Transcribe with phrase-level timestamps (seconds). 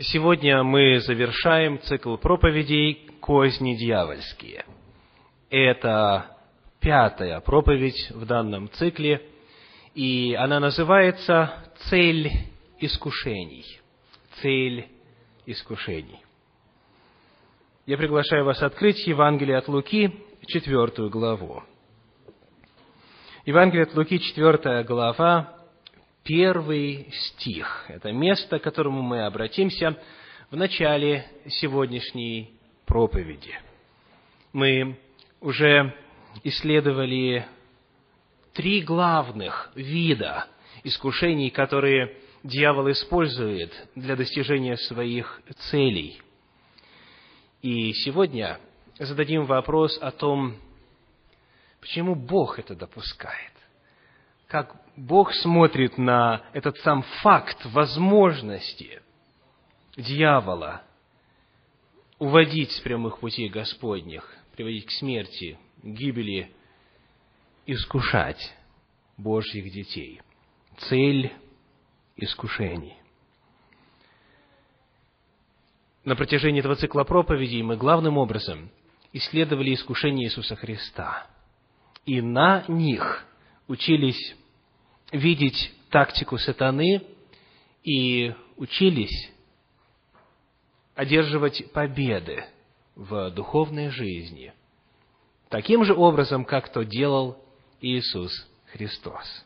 [0.00, 4.64] Сегодня мы завершаем цикл проповедей «Козни дьявольские».
[5.50, 6.36] Это
[6.78, 9.28] пятая проповедь в данном цикле,
[9.96, 11.52] и она называется
[11.90, 12.30] «Цель
[12.78, 13.64] искушений».
[14.40, 14.86] Цель
[15.46, 16.20] искушений.
[17.84, 20.14] Я приглашаю вас открыть Евангелие от Луки,
[20.46, 21.64] четвертую главу.
[23.46, 25.57] Евангелие от Луки, четвертая глава,
[26.28, 27.86] первый стих.
[27.88, 29.98] Это место, к которому мы обратимся
[30.50, 32.50] в начале сегодняшней
[32.84, 33.58] проповеди.
[34.52, 34.98] Мы
[35.40, 35.96] уже
[36.44, 37.46] исследовали
[38.52, 40.46] три главных вида
[40.84, 46.20] искушений, которые дьявол использует для достижения своих целей.
[47.62, 48.60] И сегодня
[48.98, 50.56] зададим вопрос о том,
[51.80, 53.57] почему Бог это допускает
[54.48, 59.02] как Бог смотрит на этот сам факт возможности
[59.96, 60.82] дьявола
[62.18, 66.50] уводить с прямых путей Господних, приводить к смерти, к гибели,
[67.66, 68.54] искушать
[69.18, 70.20] Божьих детей.
[70.78, 71.32] Цель
[72.16, 72.96] искушений.
[76.04, 78.70] На протяжении этого цикла проповедей мы главным образом
[79.12, 81.26] исследовали искушения Иисуса Христа.
[82.06, 83.26] И на них
[83.68, 84.34] учились
[85.12, 87.02] видеть тактику сатаны
[87.82, 89.30] и учились
[90.94, 92.44] одерживать победы
[92.96, 94.52] в духовной жизни,
[95.48, 97.38] таким же образом, как то делал
[97.80, 98.32] Иисус
[98.72, 99.44] Христос.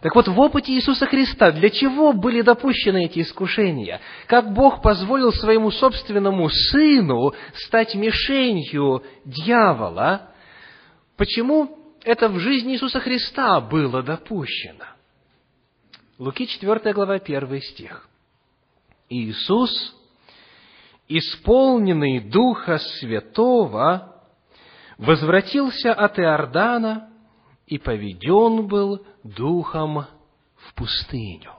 [0.00, 4.00] Так вот, в опыте Иисуса Христа для чего были допущены эти искушения?
[4.26, 10.30] Как Бог позволил своему собственному Сыну стать мишенью дьявола?
[11.16, 14.84] Почему это в жизни Иисуса Христа было допущено.
[16.18, 18.08] Луки 4 глава 1 стих.
[19.08, 19.70] Иисус,
[21.08, 24.22] исполненный Духа Святого,
[24.98, 27.10] возвратился от Иордана
[27.66, 30.06] и поведен был Духом
[30.56, 31.54] в пустыню.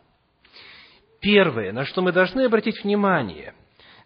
[1.20, 3.54] Первое, на что мы должны обратить внимание,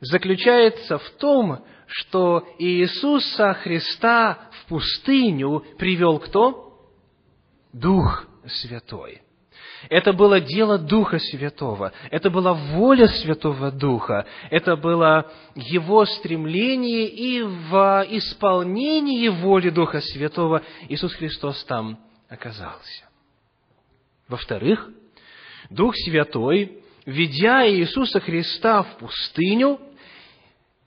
[0.02, 6.80] заключается в том, что Иисуса Христа пустыню привел кто?
[7.74, 9.22] Дух Святой.
[9.90, 17.42] Это было дело Духа Святого, это была воля Святого Духа, это было Его стремление, и
[17.42, 22.00] в исполнении воли Духа Святого Иисус Христос там
[22.30, 23.06] оказался.
[24.28, 24.90] Во-вторых,
[25.70, 29.80] Дух Святой, ведя Иисуса Христа в пустыню,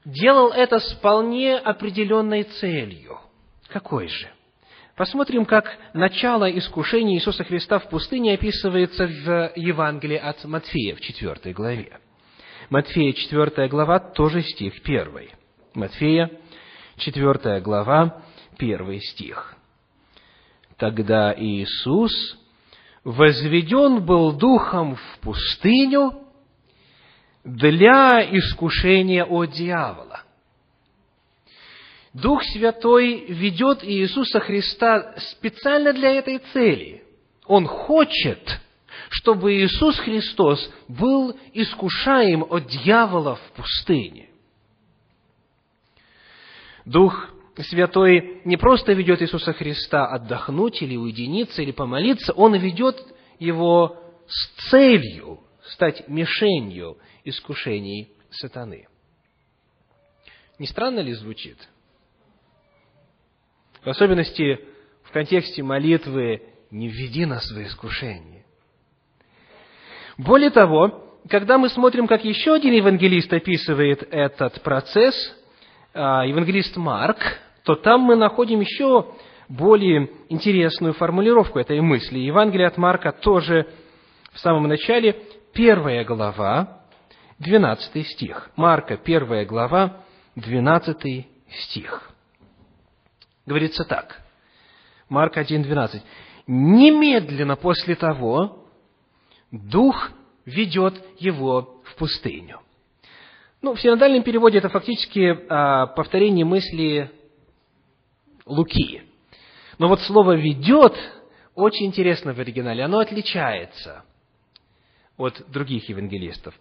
[0.04, 3.18] делал это с вполне определенной целью.
[3.68, 4.28] Какой же?
[4.96, 11.52] Посмотрим, как начало искушения Иисуса Христа в пустыне описывается в Евангелии от Матфея в 4
[11.52, 12.00] главе.
[12.70, 15.28] Матфея 4 глава, тоже стих 1.
[15.74, 16.30] Матфея
[16.96, 18.22] 4 глава,
[18.58, 19.54] 1 стих.
[20.76, 22.12] Тогда Иисус
[23.04, 26.12] возведен был духом в пустыню
[27.44, 30.07] для искушения от дьявола.
[32.22, 37.04] Дух Святой ведет Иисуса Христа специально для этой цели.
[37.46, 38.60] Он хочет,
[39.08, 44.30] чтобы Иисус Христос был искушаем от дьявола в пустыне.
[46.84, 53.00] Дух Святой не просто ведет Иисуса Христа отдохнуть или уединиться, или помолиться, Он ведет
[53.38, 53.96] его
[54.26, 58.88] с целью стать мишенью искушений сатаны.
[60.58, 61.58] Не странно ли звучит?
[63.84, 64.60] В особенности
[65.04, 68.44] в контексте молитвы «Не введи нас в искушение».
[70.16, 75.14] Более того, когда мы смотрим, как еще один евангелист описывает этот процесс,
[75.94, 77.18] а, евангелист Марк,
[77.64, 79.14] то там мы находим еще
[79.48, 82.18] более интересную формулировку этой мысли.
[82.18, 83.66] Евангелие от Марка тоже
[84.32, 85.16] в самом начале,
[85.52, 86.82] первая глава,
[87.38, 88.50] 12 стих.
[88.56, 90.02] Марка, 1 глава,
[90.36, 91.26] 12
[91.62, 92.10] стих.
[93.48, 94.20] Говорится так.
[95.08, 96.02] Марка 1, 12.
[96.46, 98.66] Немедленно после того
[99.50, 100.10] Дух
[100.44, 102.60] ведет его в пустыню.
[103.62, 107.10] Ну, в синодальном переводе это фактически а, повторение мысли
[108.44, 109.02] Луки.
[109.78, 110.94] Но вот слово «ведет»
[111.54, 112.84] очень интересно в оригинале.
[112.84, 114.04] Оно отличается
[115.16, 116.54] от других евангелистов.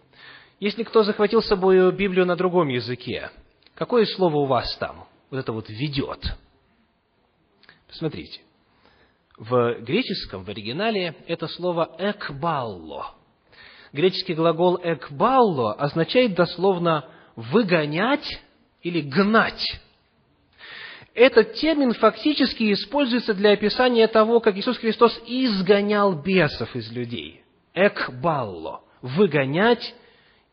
[0.58, 3.30] Если кто захватил с собой Библию на другом языке,
[3.74, 5.04] какое слово у вас там?
[5.30, 6.38] Вот это вот «ведет».
[7.88, 8.40] Посмотрите.
[9.36, 13.14] В греческом, в оригинале, это слово «экбалло».
[13.92, 18.40] греческий глагол «экбалло» означает дословно «выгонять»
[18.82, 19.64] или «гнать».
[21.14, 27.42] Этот термин фактически используется для описания того, как Иисус Христос изгонял бесов из людей.
[27.74, 29.94] «Экбалло»– выгонять,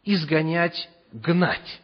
[0.04, 1.82] изгонять, гнать.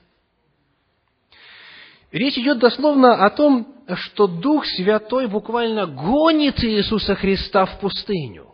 [2.12, 8.48] Речь идет дословно о том, что Дух Святой буквально гонит Иисуса Христа в пустыню.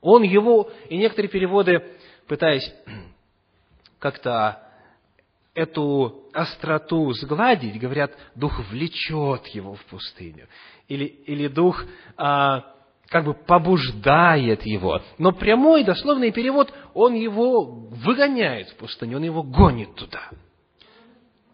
[0.00, 1.82] Он его, и некоторые переводы,
[2.26, 2.72] пытаясь
[3.98, 4.62] как-то
[5.54, 10.46] эту остроту сгладить, говорят, Дух влечет его в пустыню.
[10.86, 11.82] Или, или Дух
[12.16, 12.76] а,
[13.08, 15.00] как бы побуждает его.
[15.18, 20.30] Но прямой, дословный перевод, он его выгоняет в пустыню, он его гонит туда.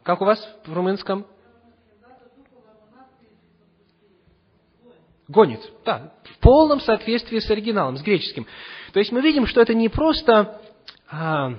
[0.02, 1.26] Как у вас в румынском?
[5.32, 8.46] Гонит, да, в полном соответствии с оригиналом, с греческим.
[8.92, 10.60] То есть мы видим, что это не просто
[11.10, 11.54] а,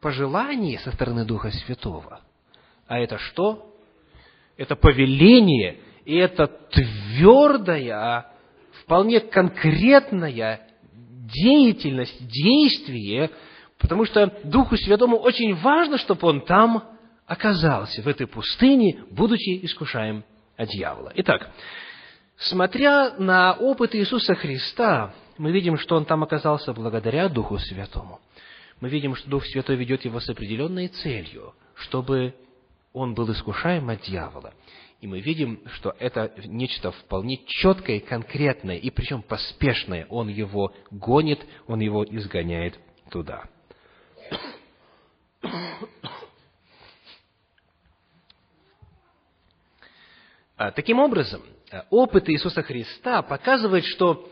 [0.00, 2.20] пожелание со стороны Духа Святого,
[2.86, 3.74] а это что?
[4.56, 8.26] Это повеление, и это твердая,
[8.82, 10.60] вполне конкретная
[10.92, 13.30] деятельность, действие,
[13.78, 16.84] потому что Духу Святому очень важно, чтобы он там
[17.26, 20.24] оказался, в этой пустыне, будучи искушаем
[20.66, 21.12] дьявола.
[21.16, 21.50] Итак,
[22.36, 28.20] смотря на опыт Иисуса Христа, мы видим, что он там оказался благодаря Духу Святому.
[28.80, 32.34] Мы видим, что Дух Святой ведет его с определенной целью, чтобы
[32.92, 34.52] он был искушаем от дьявола.
[35.00, 40.06] И мы видим, что это нечто вполне четкое и конкретное, и причем поспешное.
[40.10, 42.78] Он его гонит, он его изгоняет
[43.10, 43.44] туда.
[50.72, 51.40] Таким образом,
[51.88, 54.28] опыт Иисуса Христа показывает, что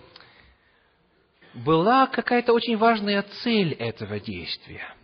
[1.54, 4.94] была какая-то очень важная цель этого действия.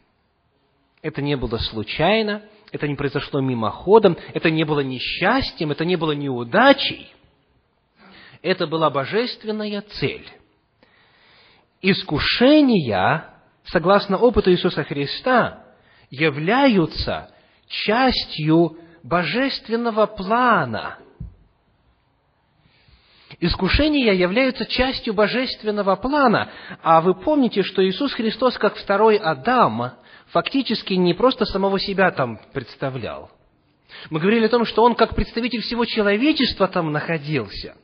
[1.00, 2.43] Это не было случайно,
[2.73, 7.11] это не произошло мимоходом, это не было несчастьем, это не было неудачей.
[8.43, 10.29] Это была божественная цель.
[11.81, 13.31] Искушения,
[13.65, 15.65] согласно опыту Иисуса Христа,
[16.11, 17.31] являются
[17.67, 20.99] частью божественного плана–
[23.41, 26.51] Искушения являются частью божественного плана.
[26.83, 29.93] А вы помните, что Иисус Христос, как второй Адам,
[30.29, 33.31] фактически не просто самого себя там представлял.
[34.11, 37.77] Мы говорили о том, что он как представитель всего человечества там находился.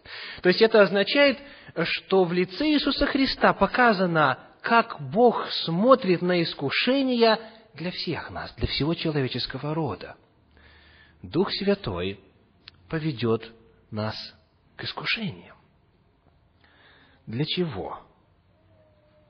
[0.42, 1.38] То есть это означает,
[1.84, 7.38] что в лице Иисуса Христа показано, как Бог смотрит на искушения
[7.74, 10.16] для всех нас, для всего человеческого рода.
[11.22, 12.20] Дух Святой
[12.88, 13.52] поведет
[13.90, 14.16] нас
[14.80, 15.56] к искушениям.
[17.26, 18.00] Для чего?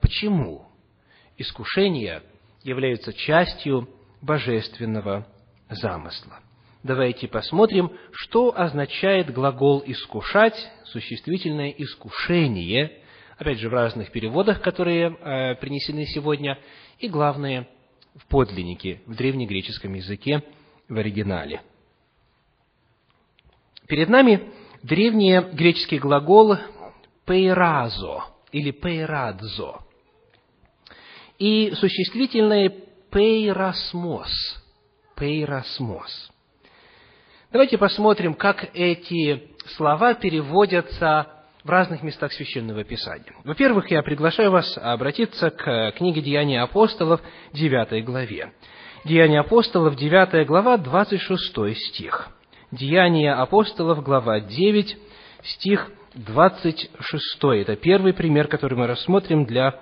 [0.01, 0.67] Почему
[1.37, 2.23] искушения
[2.63, 3.89] являются частью
[4.23, 5.27] божественного
[5.69, 6.41] замысла?
[6.83, 13.03] Давайте посмотрим, что означает глагол «искушать», существительное «искушение»,
[13.37, 16.59] опять же, в разных переводах, которые э, принесены сегодня,
[16.99, 17.69] и главное,
[18.15, 20.43] в подлиннике, в древнегреческом языке,
[20.89, 21.61] в оригинале.
[23.87, 24.53] Перед нами
[24.83, 26.57] древний греческий глагол
[27.27, 29.81] «пейразо» или «пейрадзо»
[31.39, 32.73] и существительное
[33.11, 34.31] «пейрасмос».
[35.17, 36.31] «Пейрасмос».
[37.53, 41.27] Давайте посмотрим, как эти слова переводятся
[41.65, 43.35] в разных местах Священного Писания.
[43.45, 47.21] Во-первых, я приглашаю вас обратиться к книге «Деяния апостолов»,
[47.53, 48.53] 9 главе.
[49.05, 52.29] «Деяния апостолов», 9 глава, 26 стих–
[52.73, 54.97] Деяния апостолов, глава 9,
[55.43, 57.39] стих 26.
[57.43, 59.81] Это первый пример, который мы рассмотрим для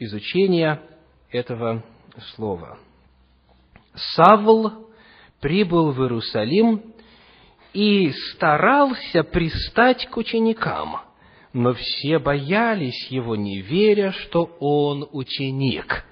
[0.00, 0.80] изучения
[1.30, 1.84] этого
[2.34, 2.76] слова.
[3.94, 4.88] Савл
[5.40, 6.92] прибыл в Иерусалим
[7.72, 11.02] и старался пристать к ученикам,
[11.52, 16.04] но все боялись его, не веря, что он ученик.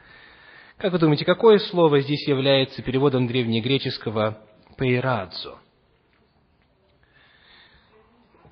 [0.79, 4.39] Как вы думаете, какое слово здесь является переводом древнегреческого
[4.77, 5.59] «пейрадзо»?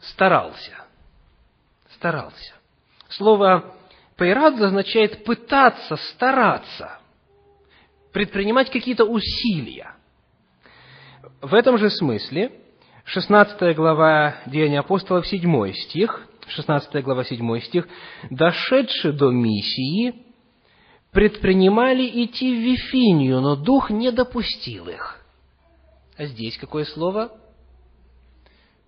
[0.01, 0.85] Старался.
[1.95, 2.55] Старался.
[3.11, 3.75] Слово
[4.17, 6.99] «пейрадзо» означает пытаться, стараться,
[8.13, 9.95] предпринимать какие-то усилия.
[11.43, 12.53] В этом же смысле
[13.05, 17.87] 16 глава Деяния апостолов, 7 стих, 16 глава, 7 стих,
[18.31, 20.24] «Дошедший до миссии,
[21.15, 25.25] предпринимали идти в Вифинию, но Дух не допустил их.
[26.17, 27.33] А здесь какое слово?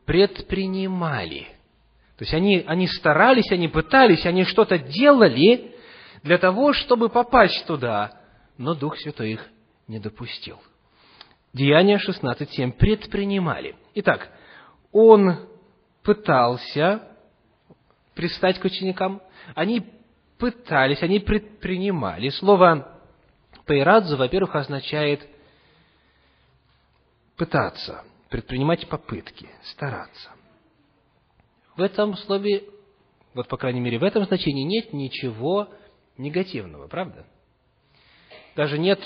[0.05, 1.47] Предпринимали.
[2.19, 5.73] То есть они, они старались, они пытались, они что-то делали
[6.25, 8.21] для того, чтобы попасть туда,
[8.59, 9.49] но Дух Святой их
[9.87, 10.59] не допустил.
[11.53, 13.77] Деяния 16.7 предпринимали.
[13.95, 14.33] Итак,
[14.91, 15.47] он
[16.03, 17.03] пытался
[18.15, 19.23] пристать к ученикам,
[19.55, 19.87] они
[20.39, 22.29] пытались, они предпринимали.
[22.31, 23.01] Слово
[23.67, 25.27] «пейрадзу», во-первых, означает
[27.37, 30.31] пытаться, предпринимать попытки, стараться.
[31.77, 32.65] В этом слове,
[33.35, 35.69] вот по крайней мере в этом значении, нет ничего
[36.17, 37.27] негативного, правда?
[38.55, 39.01] Даже нет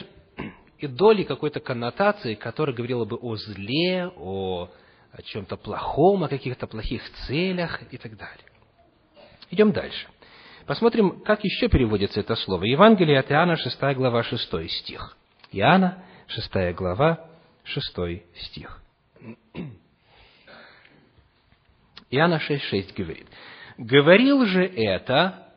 [0.79, 4.71] и доли какой-то коннотации, которая говорила бы о зле, о,
[5.13, 8.47] о чем-то плохом, о каких-то плохих целях и так далее.
[9.51, 10.07] Идем дальше.
[10.71, 12.63] Посмотрим, как еще переводится это слово.
[12.63, 15.17] Евангелие от Иоанна, 6 глава, 6 стих.
[15.51, 17.29] Иоанна, 6 глава,
[17.65, 17.97] 6
[18.37, 18.81] стих.
[22.11, 23.27] Иоанна 6,6 говорит,
[23.79, 25.49] «Говорил же это,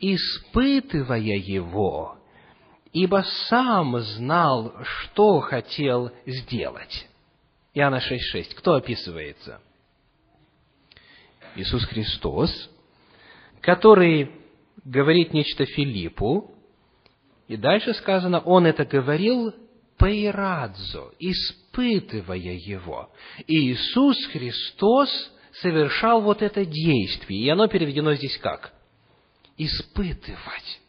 [0.00, 2.18] испытывая его,
[2.92, 7.08] ибо сам знал, что хотел сделать».
[7.72, 8.54] Иоанна 6,6.
[8.54, 9.62] Кто описывается?
[11.56, 12.70] Иисус Христос,
[13.62, 14.30] который
[14.84, 16.54] говорит нечто Филиппу,
[17.46, 19.54] и дальше сказано, он это говорил
[19.98, 23.10] пейрадзо, испытывая его.
[23.46, 25.10] И Иисус Христос
[25.60, 28.72] совершал вот это действие, и оно переведено здесь как?
[29.56, 30.80] Испытывать.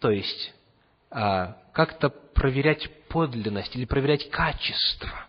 [0.00, 0.52] То есть,
[1.10, 5.26] а, как-то проверять подлинность или проверять качество.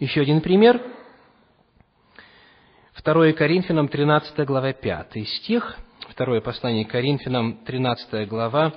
[0.00, 0.80] Еще один пример.
[3.04, 5.78] 2 Коринфянам 13 глава 5 стих.
[6.08, 8.74] Второе послание Коринфянам 13 глава,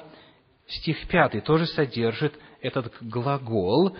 [0.67, 3.95] стих 5 тоже содержит этот глагол,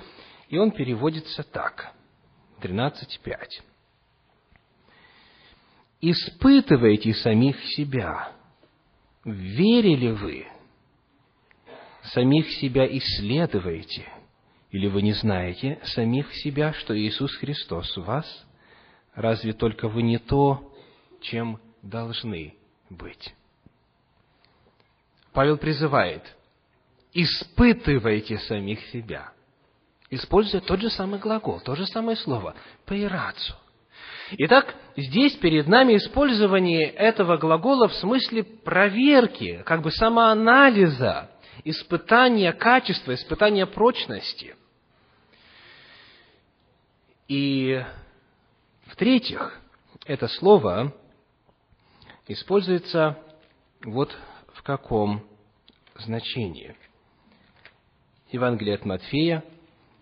[0.49, 1.93] и он переводится так.
[2.61, 3.63] 13.5.
[6.01, 8.33] «Испытывайте самих себя.
[9.23, 10.47] Верили вы?
[12.13, 14.07] Самих себя исследуйте.
[14.71, 18.45] Или вы не знаете самих себя, что Иисус Христос в вас?
[19.15, 20.73] Разве только вы не то,
[21.21, 22.55] чем должны
[22.91, 23.33] быть?»
[25.33, 26.23] Павел призывает–
[27.13, 29.31] испытывайте самих себя.
[30.09, 32.55] Используя тот же самый глагол, то же самое слово
[32.85, 33.53] «пейрацу».
[34.37, 41.29] Итак, здесь перед нами использование этого глагола в смысле проверки, как бы самоанализа,
[41.65, 44.55] испытания качества, испытания прочности.
[47.27, 47.83] И
[48.85, 49.59] в-третьих,
[50.05, 50.93] это слово
[52.27, 53.17] используется
[53.83, 54.15] вот
[54.53, 55.23] в каком
[55.95, 56.75] значении–
[58.31, 59.43] Евангелие от Матфея,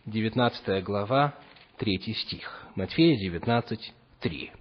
[0.05, 1.33] 19 глава,
[1.77, 2.67] 3 стих.
[2.75, 4.51] Матфея 19, 3.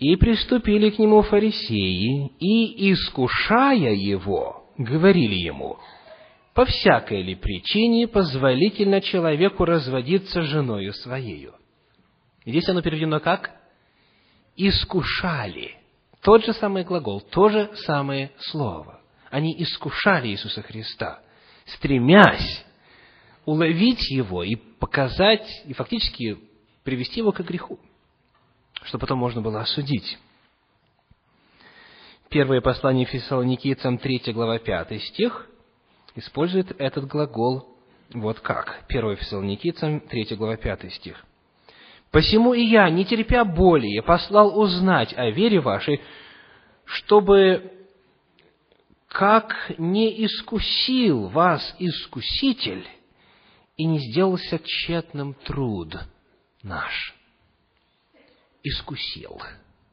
[0.00, 5.78] «И приступили к нему фарисеи, и, искушая его, говорили ему,
[6.54, 11.54] по всякой ли причине позволительно человеку разводиться женою своею?»
[12.44, 13.52] Здесь оно переведено как
[14.56, 15.76] «искушали».
[16.26, 19.00] Тот же самый глагол, то же самое слово.
[19.30, 21.20] Они искушали Иисуса Христа–
[21.66, 22.64] стремясь
[23.44, 26.38] уловить его и показать, и фактически
[26.84, 27.78] привести его к греху,
[28.84, 30.18] что потом можно было осудить.
[32.28, 35.48] Первое послание Фессалоникийцам, 3 глава, 5 стих,
[36.16, 37.76] использует этот глагол
[38.12, 38.84] вот как.
[38.88, 41.24] Первое Фессалоникийцам, 3 глава, 5 стих.
[42.16, 46.00] «Посему и я, не терпя более, послал узнать о вере вашей,
[46.86, 47.70] чтобы
[49.06, 52.88] как не искусил вас искуситель,
[53.76, 55.94] и не сделался тщетным труд
[56.62, 57.14] наш.
[58.62, 59.38] Искусил.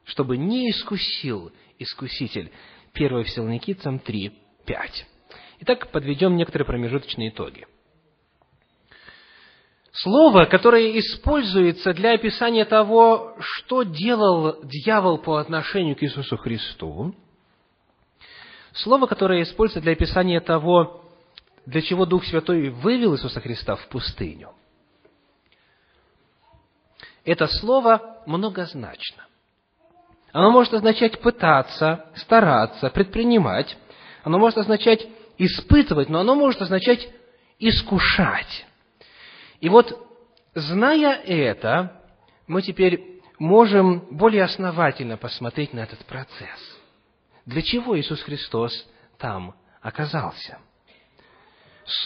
[0.04, 2.50] Чтобы не искусил искуситель.
[2.94, 4.32] 1 Фессалоникийцам 3,
[4.64, 5.06] 5.
[5.60, 7.66] Итак, подведем некоторые промежуточные итоги.
[9.96, 17.14] Слово, которое используется для описания того, что делал дьявол по отношению к Иисусу Христу,
[18.72, 21.04] Слово, которое используется для описания того,
[21.64, 24.52] для чего Дух Святой вывел Иисуса Христа в пустыню.
[27.24, 29.26] Это слово многозначно.
[30.32, 33.76] Оно может означать пытаться, стараться, предпринимать.
[34.24, 35.06] Оно может означать
[35.38, 37.08] испытывать, но оно может означать
[37.60, 38.66] искушать.
[39.64, 39.98] И вот,
[40.54, 42.00] зная это,
[42.46, 46.74] мы теперь можем более основательно посмотреть на этот процесс
[47.46, 48.72] для чего Иисус Христос
[49.18, 50.58] там оказался.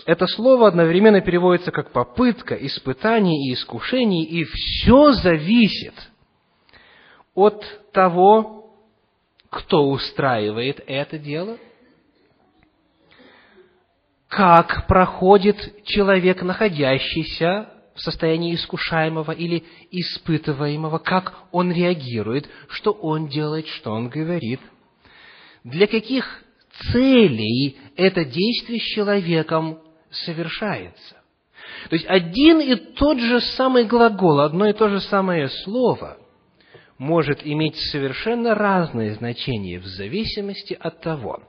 [0.07, 5.95] Это слово одновременно переводится как попытка, испытание и искушение, и все зависит
[7.35, 8.73] от того,
[9.51, 11.59] кто устраивает это дело,
[14.29, 23.67] как проходит человек, находящийся в состоянии искушаемого или испытываемого, как он реагирует, что он делает,
[23.69, 24.61] что он говорит,
[25.65, 26.45] для каких
[26.93, 29.81] целей это действие с человеком
[30.11, 31.17] совершается.
[31.89, 36.19] То есть один и тот же самый глагол, одно и то же самое слово
[36.99, 41.43] может иметь совершенно разное значение в зависимости от того,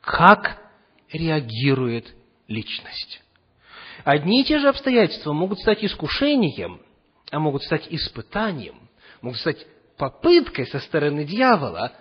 [0.00, 0.67] как
[1.12, 2.14] реагирует
[2.46, 3.22] личность.
[4.04, 6.80] Одни и те же обстоятельства могут стать искушением,
[7.30, 8.88] а могут стать испытанием,
[9.20, 11.92] могут стать попыткой со стороны дьявола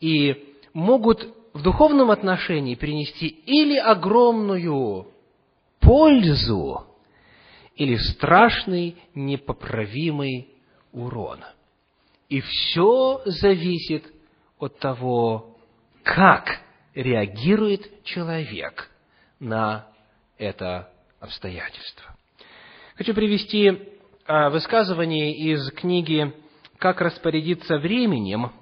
[0.00, 5.08] и могут в духовном отношении принести или огромную
[5.80, 6.86] пользу,
[7.74, 10.48] или страшный непоправимый
[10.92, 11.40] урон.
[12.28, 14.04] И все зависит
[14.58, 15.56] от того,
[16.02, 16.60] как
[16.98, 18.90] реагирует человек
[19.38, 19.86] на
[20.36, 20.90] это
[21.20, 22.16] обстоятельства.
[22.96, 26.32] Хочу привести а, высказывание из книги
[26.78, 28.52] «Как распорядиться временем»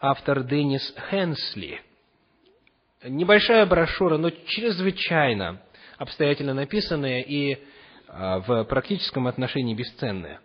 [0.00, 1.82] автор Деннис Хенсли.
[3.04, 5.60] Небольшая брошюра, но чрезвычайно
[5.98, 7.58] обстоятельно написанная и
[8.08, 10.40] а, в практическом отношении бесценная.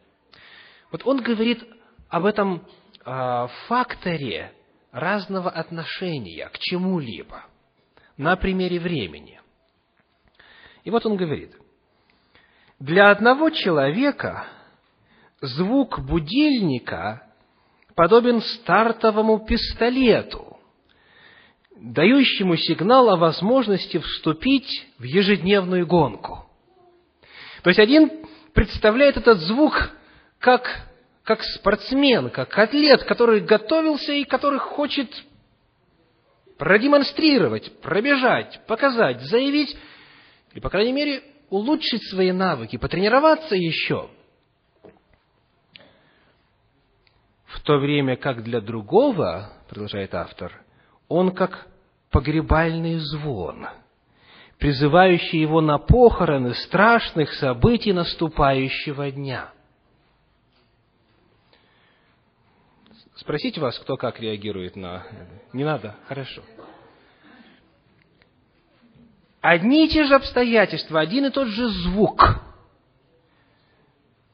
[0.92, 1.64] Вот он говорит
[2.10, 2.68] об этом
[3.06, 4.52] а, факторе
[4.96, 7.44] разного отношения к чему-либо
[8.16, 9.42] на примере времени.
[10.86, 11.52] И вот он говорит,
[12.80, 14.48] для одного человека
[15.42, 17.28] звук будильника
[17.94, 20.58] подобен стартовому пистолету,
[21.76, 26.50] дающему сигнал о возможности вступить в ежедневную гонку.
[27.64, 29.92] То есть один представляет этот звук
[30.40, 30.88] как,
[31.26, 35.10] как спортсмен, как атлет, который готовился и который хочет
[36.58, 39.76] продемонстрировать, пробежать, показать, заявить,
[40.54, 44.10] или, по крайней мере, улучшить свои навыки, потренироваться еще.
[47.46, 50.62] В то время как для другого, продолжает автор,
[51.08, 51.68] он как
[52.12, 53.66] погребальный звон,
[54.60, 59.55] призывающий его на похороны страшных событий наступающего дня.
[63.16, 65.06] Спросите вас, кто как реагирует на...
[65.54, 65.96] Не надо?
[66.08, 66.44] Хорошо.
[69.42, 72.42] Одни и те же обстоятельства, один и тот же звук,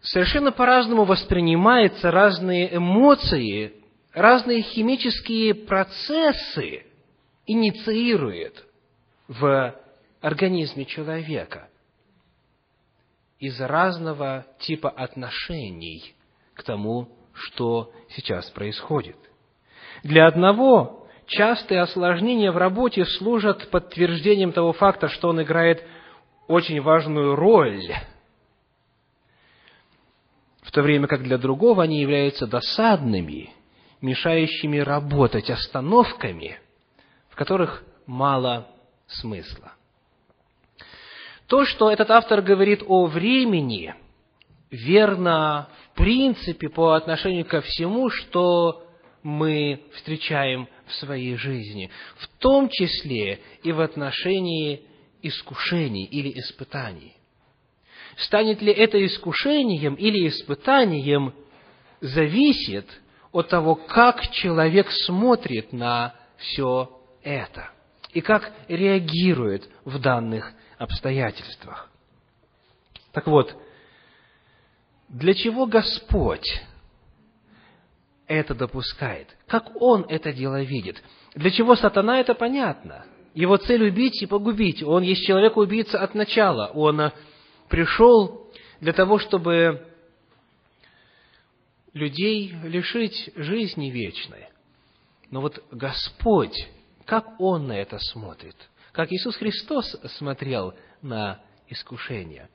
[0.02, 3.74] совершенно по-разному воспринимаются разные эмоции,
[4.14, 6.86] разные химические процессы
[7.46, 8.66] инициирует
[9.28, 9.76] в
[10.22, 11.70] организме человека
[13.38, 16.16] из разного типа отношений
[16.54, 19.18] к тому, что сейчас происходит.
[20.04, 25.86] Для одного частые осложнения в работе служат подтверждением того факта, что он играет
[26.48, 27.94] очень важную роль,
[30.62, 33.54] в то время как для другого они являются досадными,
[34.02, 36.60] мешающими работать остановками,
[37.30, 38.68] в которых мало
[39.08, 39.74] смысла.
[41.48, 43.94] То, что этот автор говорит о времени,
[44.70, 45.68] верно
[46.02, 48.84] принципе по отношению ко всему, что
[49.24, 54.82] мы встречаем в своей жизни, в том числе и в отношении
[55.22, 57.16] искушений или испытаний.
[58.18, 61.34] Станет ли это искушением или испытанием,
[62.02, 62.88] зависит
[63.32, 67.70] от того, как человек смотрит на все это
[68.12, 71.90] и как реагирует в данных обстоятельствах.
[73.14, 73.56] Так вот,
[75.12, 76.48] для чего Господь
[78.28, 81.04] это допускает, как он это дело видит.
[81.36, 83.06] Для чего сатана, это понятно.
[83.34, 84.82] Его цель убить и погубить.
[84.84, 86.68] Он есть человек-убийца от начала.
[86.74, 87.12] Он
[87.68, 89.86] пришел для того, чтобы
[91.94, 94.48] людей лишить жизни вечной.
[95.30, 96.68] Но вот Господь,
[97.06, 98.56] как Он на это смотрит?
[98.94, 102.50] Как Иисус Христос смотрел на искушение?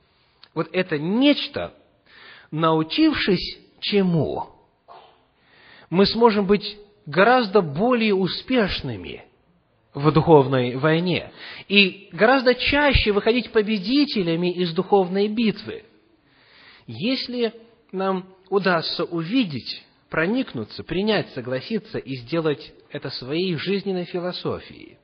[0.55, 1.75] Вот это нечто,
[2.51, 4.57] научившись чему?
[5.91, 9.25] мы сможем быть гораздо более успешными
[9.95, 11.33] в духовной войне
[11.69, 15.85] и гораздо чаще выходить победителями из духовной битвы.
[16.87, 17.55] Если
[17.93, 24.99] нам удастся увидеть, проникнуться, принять, согласиться и сделать это своей жизненной философией,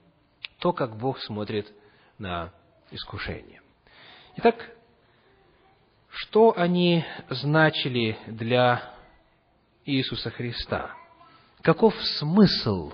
[0.59, 1.72] то, как Бог смотрит
[2.18, 2.52] на
[2.90, 3.62] искушение.
[4.37, 4.70] Итак,
[6.12, 8.94] что они значили для
[9.85, 10.94] Иисуса Христа.
[11.62, 12.92] каков смысл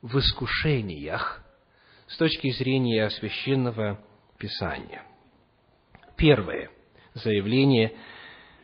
[0.00, 1.42] в искушениях
[2.06, 4.02] с точки зрения священного
[4.38, 5.02] писания.
[6.16, 6.70] Первое
[7.12, 7.92] заявление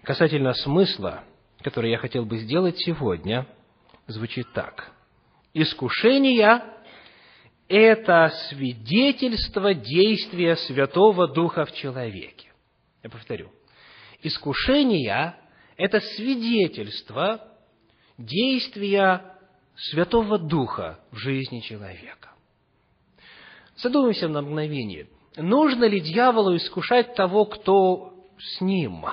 [0.02, 1.24] касательно смысла,
[1.61, 3.46] которое я хотел бы сделать сегодня,
[4.07, 4.92] звучит так.
[5.52, 6.64] Искушения–
[7.68, 12.50] это свидетельство действия Святого Духа в человеке.
[13.02, 13.50] Я повторю.
[14.24, 15.37] Искушения–
[15.76, 17.46] это свидетельство
[18.16, 19.37] действия
[19.76, 22.30] Святого Духа в жизни человека.
[23.76, 25.08] Задумаемся на мгновение.
[25.37, 29.04] Нужно ли дьяволу искушать того, кто с ним,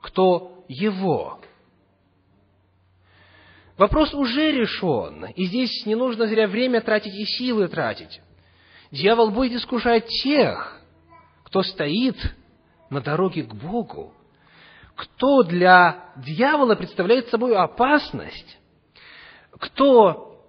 [0.00, 1.38] кто его?
[3.76, 8.22] Вопрос уже решен, и здесь не нужно зря время тратить и силы тратить.
[8.90, 10.80] Дьявол будет искушать тех,
[11.44, 12.16] кто стоит
[12.90, 14.12] на дороге к Богу,
[14.94, 18.58] кто для дьявола представляет собой опасность,
[19.52, 20.44] кто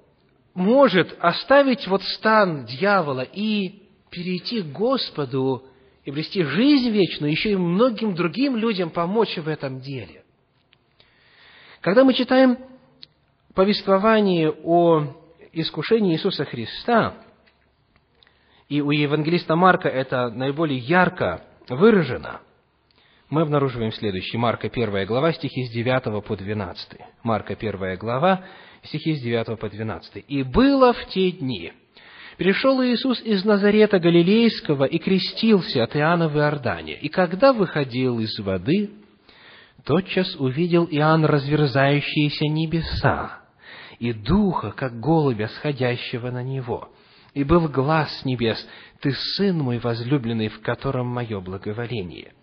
[0.53, 5.65] может оставить вот стан дьявола и перейти к Господу
[6.03, 10.23] и обрести жизнь вечную, еще и многим другим людям помочь в этом деле.
[11.81, 12.57] Когда мы читаем
[13.53, 15.15] повествование о
[15.51, 17.15] искушении Иисуса Христа,
[18.67, 22.41] и у евангелиста Марка это наиболее ярко выражено,
[23.29, 24.39] мы обнаруживаем следующее.
[24.39, 26.99] Марка 1 глава, стихи с 9 по 12.
[27.23, 28.43] Марка 1 глава,
[28.83, 30.25] стихи с 9 по 12.
[30.27, 31.71] «И было в те дни,
[32.37, 36.95] пришел Иисус из Назарета Галилейского и крестился от Иоанна в Иордане.
[36.95, 38.89] И когда выходил из воды,
[39.85, 43.41] тотчас увидел Иоанн разверзающиеся небеса
[43.99, 46.89] и духа, как голубя, сходящего на него.
[47.33, 48.65] И был глаз небес,
[49.01, 52.33] «Ты, Сын мой возлюбленный, в котором мое благоволение».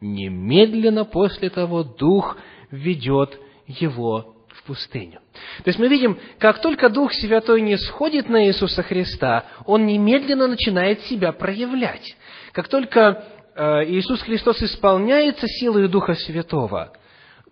[0.00, 2.38] Немедленно после того Дух
[2.70, 5.20] ведет его в пустыню.
[5.62, 10.46] То есть мы видим, как только Дух Святой не сходит на Иисуса Христа, Он немедленно
[10.46, 12.16] начинает себя проявлять.
[12.52, 16.92] Как только э, Иисус Христос исполняется силой Духа Святого,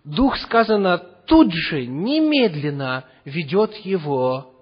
[0.03, 4.53] Дух, сказано, тут же, немедленно ведет его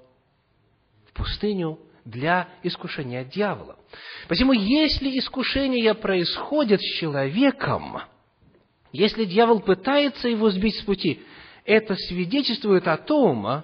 [1.09, 3.77] в пустыню для искушения дьявола.
[4.27, 8.01] Посему, если искушения происходят с человеком,
[8.91, 11.21] если дьявол пытается его сбить с пути,
[11.65, 13.63] это свидетельствует о том,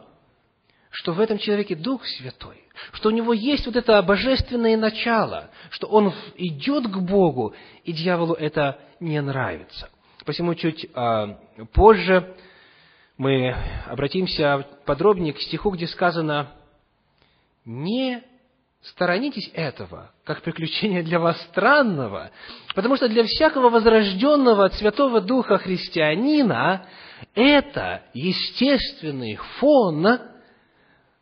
[0.90, 5.88] что в этом человеке Дух Святой, что у него есть вот это божественное начало, что
[5.88, 9.90] он идет к Богу, и дьяволу это не нравится.
[10.26, 11.40] Посему чуть а,
[11.74, 12.36] позже
[13.18, 13.56] мы
[13.88, 16.52] обратимся подробнее к стиху, где сказано
[17.66, 18.22] «Не
[18.84, 22.32] сторонитесь этого, как приключения для вас странного,
[22.76, 26.86] потому что для всякого возрожденного от Святого Духа христианина
[27.34, 30.20] это естественный фон,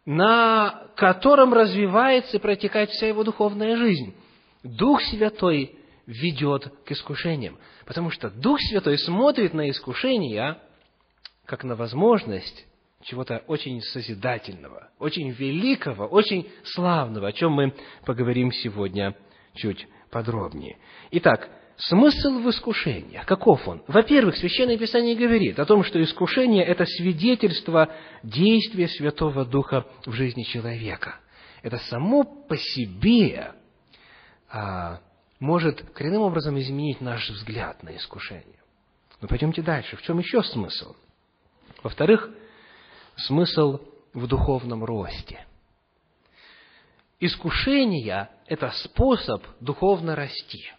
[0.06, 4.16] на котором развивается и протекает вся его духовная жизнь.
[4.64, 10.58] Дух Святой ведет к искушениям, потому что Дух Святой смотрит на искушения
[11.46, 12.66] как на возможность
[13.04, 17.74] чего-то очень созидательного, очень великого, очень славного, о чем мы
[18.06, 19.16] поговорим сегодня
[19.56, 20.78] чуть подробнее.
[21.12, 23.84] Итак, смысл в искушениях, каков он?
[23.88, 30.44] Во-первых, Священное Писание говорит о том, что искушение– это свидетельство действия Святого Духа в жизни
[30.44, 31.20] человека.
[31.64, 33.54] Это само по себе
[34.50, 35.00] а,
[35.40, 38.60] может коренным образом изменить наш взгляд на искушение.
[39.22, 39.96] Но пойдемте дальше.
[39.96, 40.96] В чем еще смысл?
[41.84, 42.30] Во-вторых,
[43.28, 43.80] смысл
[44.14, 45.46] в духовном росте.
[47.20, 50.72] Искушение– это способ духовно расти.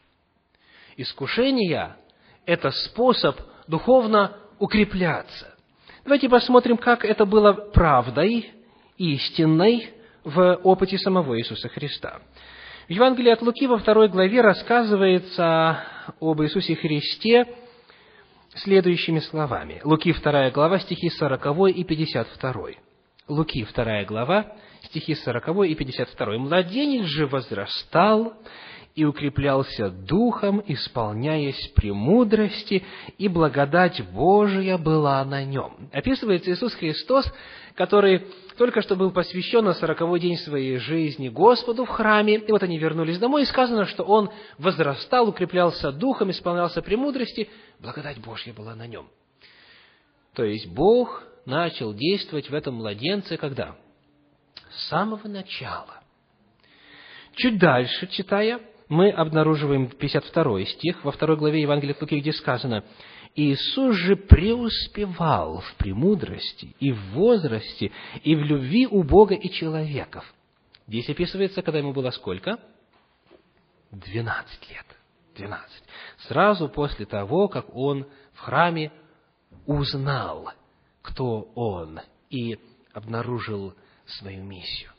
[0.96, 1.96] Искушение–
[2.46, 5.55] это способ духовно укрепляться.
[6.05, 8.50] Давайте посмотрим, как это было правдой,
[8.98, 9.90] истинной
[10.24, 12.20] в опыте самого Иисуса Христа.
[12.88, 15.85] В Евангелии от Луки во второй главе рассказывается
[16.20, 17.46] об Иисусе Христе
[18.54, 19.80] следующими словами.
[19.84, 22.52] Луки 2 глава, стихи 40 и 52.
[23.28, 24.52] Луки 2 глава,
[24.84, 26.38] стихи 40 и 52.
[26.38, 28.34] «Младенец же возрастал
[28.94, 32.84] и укреплялся духом, исполняясь премудрости,
[33.16, 35.88] и благодать Божия была на нем».
[35.92, 37.32] Описывается Иисус Христос,
[37.74, 38.26] который
[38.58, 42.78] только что был посвящен на сороковой день своей жизни Господу в храме, и вот они
[42.78, 47.48] вернулись домой, и сказано, что он возрастал, укреплялся духом, исполнялся премудрости,
[47.80, 49.08] благодать Божья была на нем.
[50.35, 53.76] То есть Бог начал действовать в этом младенце когда?
[54.70, 56.00] С самого начала.
[57.35, 62.85] Чуть дальше, читая, мы обнаруживаем 52 стих во второй главе Евангелия от Луки, где сказано,
[63.34, 67.90] Иисус же преуспевал в премудрости и в возрасте,
[68.22, 70.24] и в любви у Бога и человеков.
[70.86, 72.58] Здесь описывается, когда ему было сколько?
[73.90, 74.84] Двенадцать лет.
[75.34, 75.82] Двенадцать.
[76.28, 78.92] Сразу после того, как он в храме
[79.66, 80.52] узнал,
[81.00, 82.58] кто он, и
[82.92, 84.90] обнаружил свою миссию.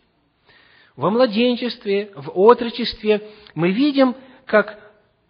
[0.96, 4.16] Во младенчестве, в отрочестве мы видим,
[4.46, 4.83] как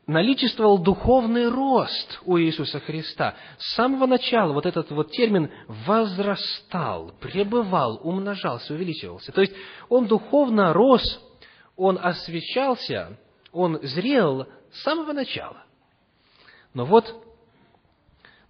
[0.07, 3.35] наличествовал духовный рост у Иисуса Христа.
[3.57, 9.31] С самого начала вот этот вот термин «возрастал», «пребывал», «умножался», «увеличивался».
[9.31, 9.53] То есть
[9.89, 11.21] он духовно рос,
[11.75, 13.17] он освещался,
[13.51, 15.63] он зрел с самого начала.
[16.73, 17.25] Но вот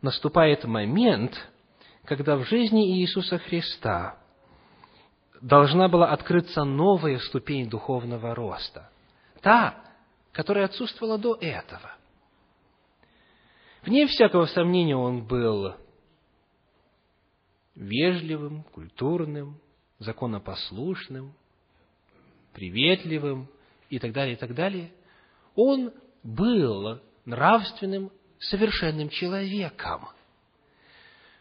[0.01, 1.33] наступает момент,
[2.05, 4.17] когда в жизни Иисуса Христа
[5.41, 8.89] должна была открыться новая ступень духовного роста.
[9.41, 9.75] Та,
[10.33, 11.93] которая отсутствовала до этого.
[13.83, 15.75] Вне всякого сомнения он был
[17.75, 19.59] вежливым, культурным,
[19.99, 21.33] законопослушным,
[22.53, 23.47] приветливым
[23.89, 24.91] и так далее, и так далее.
[25.55, 25.93] Он
[26.23, 30.07] был нравственным, совершенным человеком.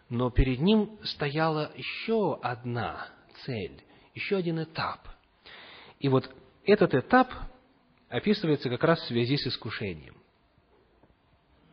[0.08, 3.08] Но перед ним стояла еще одна
[3.44, 3.82] цель,
[4.14, 5.08] еще один этап.
[5.98, 6.30] И вот
[6.64, 7.32] этот этап
[8.12, 10.14] описывается как раз в связи с искушением.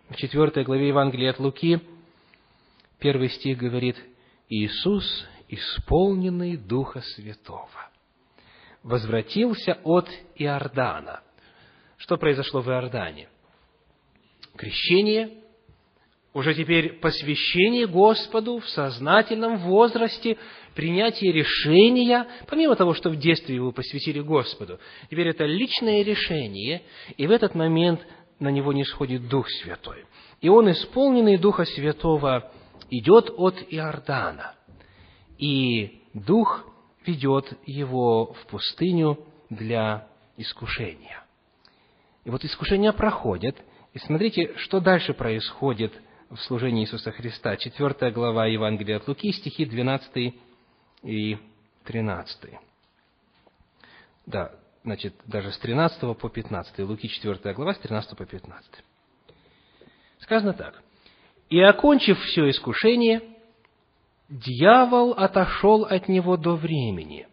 [0.08, 1.82] В четвертой главе Евангелия от Луки,
[2.98, 3.98] первый стих говорит,
[4.48, 7.90] «Иисус, исполненный Духа Святого,
[8.84, 11.22] возвратился от Иордана».
[11.98, 13.28] Что произошло в Иордане?
[14.56, 15.44] Крещение,
[16.34, 20.38] уже теперь посвящение Господу в сознательном возрасте,
[20.76, 26.84] принятие решения, помимо того, что в детстве его посвятили Господу, теперь это личное решение,
[27.18, 28.06] и в этот момент
[28.40, 30.06] на него не сходит Дух Святой.
[30.42, 32.52] И он, исполненный Духа Святого,
[32.90, 34.56] идет от Иордана,
[35.38, 36.66] и Дух
[37.06, 41.24] ведет его в пустыню для искушения.
[42.24, 43.56] И вот искушения проходят,
[43.94, 45.92] и смотрите, что дальше происходит
[46.30, 47.58] в служении Иисуса Христа.
[47.58, 50.36] Четвертая глава Евангелия от Луки, стихи 12
[51.04, 51.38] и
[51.86, 52.60] 13.
[54.28, 54.52] Да,
[54.84, 56.80] значит, даже с 13 по 15.
[56.80, 58.66] Луки 4 глава, с 13 по 15.
[60.20, 60.84] Сказано так.
[61.50, 63.22] «И, окончив все искушение,
[64.30, 67.28] дьявол отошел от него до времени,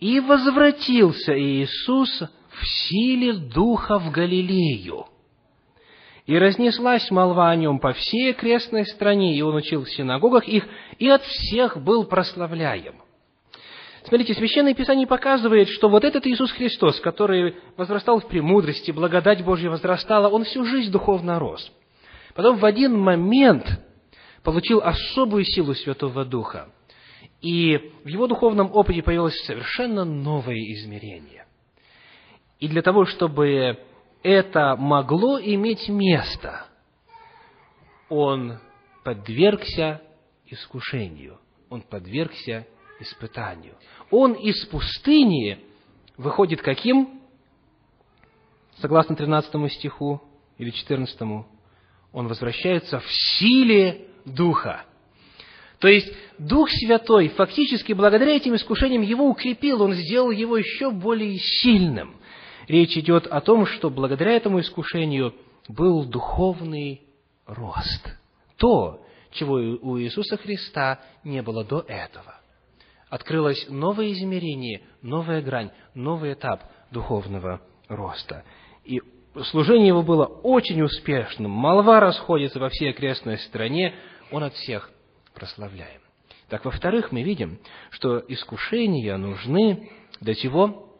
[0.00, 5.06] и возвратился Иисус в силе Духа в Галилею,
[6.26, 10.66] и разнеслась молва о нем по всей окрестной стране, и он учил в синагогах их,
[10.98, 12.94] и от всех был прославляем.
[14.04, 19.70] Смотрите, Священное Писание показывает, что вот этот Иисус Христос, который возрастал в премудрости, благодать Божья
[19.70, 21.70] возрастала, он всю жизнь духовно рос.
[22.34, 23.64] Потом в один момент
[24.42, 26.68] получил особую силу Святого Духа.
[27.40, 31.46] И в его духовном опыте появилось совершенно новое измерение.
[32.58, 33.78] И для того, чтобы
[34.22, 36.66] это могло иметь место,
[38.08, 38.58] он
[39.04, 40.02] подвергся
[40.46, 42.66] искушению, он подвергся
[43.00, 43.74] испытанию.
[44.10, 45.58] Он из пустыни
[46.16, 47.20] выходит каким?
[48.76, 50.22] Согласно 13 стиху
[50.58, 51.20] или 14,
[52.12, 54.84] он возвращается в силе Духа.
[55.78, 61.38] То есть Дух Святой фактически благодаря этим искушениям его укрепил, он сделал его еще более
[61.38, 62.16] сильным
[62.72, 65.34] речь идет о том, что благодаря этому искушению
[65.68, 67.02] был духовный
[67.46, 68.08] рост.
[68.56, 72.40] То, чего у Иисуса Христа не было до этого.
[73.10, 78.42] Открылось новое измерение, новая грань, новый этап духовного роста.
[78.84, 79.02] И
[79.50, 81.50] служение его было очень успешным.
[81.50, 83.94] Молва расходится во всей окрестной стране,
[84.30, 84.90] он от всех
[85.34, 86.00] прославляем.
[86.48, 87.58] Так, во-вторых, мы видим,
[87.90, 90.91] что искушения нужны для чего?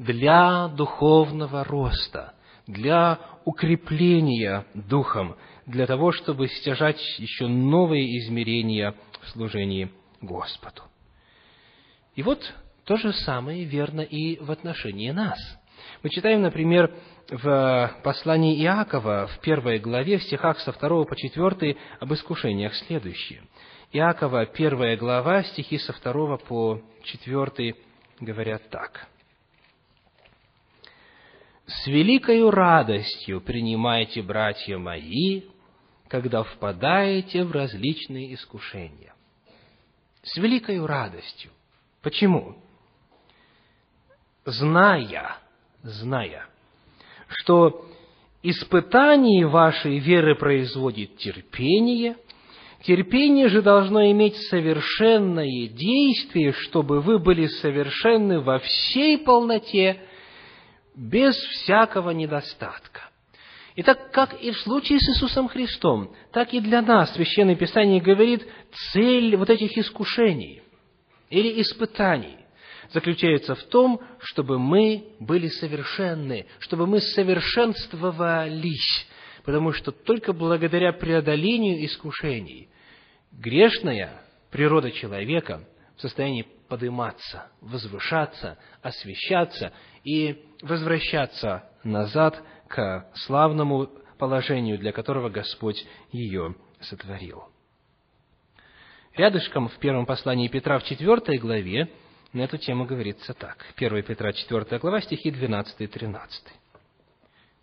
[0.00, 2.32] Для духовного роста,
[2.66, 5.36] для укрепления духом,
[5.66, 9.90] для того, чтобы стяжать еще новые измерения в служении
[10.22, 10.82] Господу.
[12.14, 12.40] И вот
[12.84, 15.38] то же самое верно и в отношении нас.
[16.02, 16.90] Мы читаем, например,
[17.28, 23.42] в послании Иакова, в первой главе, в стихах со 2 по 4 об искушениях следующее.
[23.92, 27.74] Иакова, первая глава, стихи со 2 по 4
[28.20, 29.06] говорят так–
[31.70, 35.42] с великою радостью принимайте, братья мои,
[36.08, 39.14] когда впадаете в различные искушения.
[40.22, 41.50] С великою радостью.
[42.02, 42.56] Почему?
[44.44, 45.36] Зная,
[45.82, 46.46] зная,
[47.28, 47.86] что
[48.42, 52.16] испытание вашей веры производит терпение,
[52.82, 60.00] терпение же должно иметь совершенное действие, чтобы вы были совершенны во всей полноте,
[61.00, 63.08] без всякого недостатка.
[63.76, 68.46] Итак, как и в случае с Иисусом Христом, так и для нас Священное Писание говорит,
[68.92, 70.62] цель вот этих искушений
[71.30, 72.36] или испытаний
[72.92, 79.06] заключается в том, чтобы мы были совершенны, чтобы мы совершенствовались,
[79.44, 82.68] потому что только благодаря преодолению искушений
[83.32, 89.72] грешная природа человека в состоянии подниматься, возвышаться, освещаться
[90.04, 97.44] и возвращаться назад к славному положению, для которого Господь ее сотворил.
[99.14, 101.90] Рядышком в первом послании Петра в четвертой главе
[102.32, 103.66] на эту тему говорится так.
[103.76, 106.44] 1 Петра, 4 глава, стихи 12 и 13.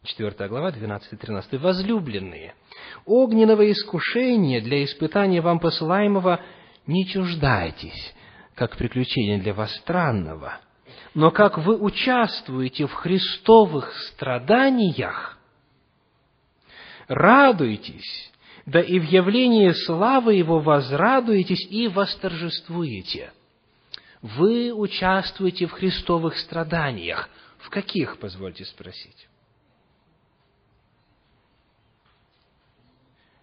[0.03, 1.53] 4 глава, 12 и 13.
[1.61, 2.53] «Возлюбленные,
[3.05, 6.41] огненного искушения для испытания вам посылаемого
[6.85, 8.13] не чуждайтесь,
[8.57, 10.59] как приключение для вас странного,
[11.13, 15.37] но как вы участвуете в христовых страданиях,
[17.07, 18.33] радуйтесь,
[18.65, 23.31] да и в явлении славы Его возрадуетесь и восторжествуете.
[24.23, 27.29] Вы участвуете в христовых страданиях.
[27.59, 29.27] В каких, позвольте спросить?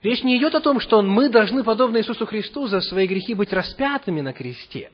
[0.03, 3.53] Речь не идет о том, что мы должны, подобно Иисусу Христу, за свои грехи быть
[3.53, 4.90] распятыми на кресте.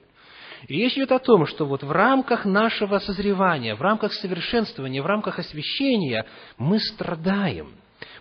[0.69, 5.39] Речь идет о том, что вот в рамках нашего созревания, в рамках совершенствования, в рамках
[5.39, 6.27] освящения
[6.59, 7.73] мы страдаем.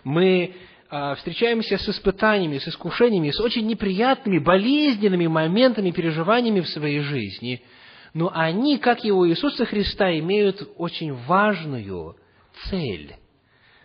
[0.04, 0.54] Мы
[0.88, 7.62] а, встречаемся с испытаниями, с искушениями, с очень неприятными, болезненными моментами, переживаниями в своей жизни.
[8.14, 12.16] Но они, как и у Иисуса Христа, имеют очень важную
[12.68, 13.14] цель.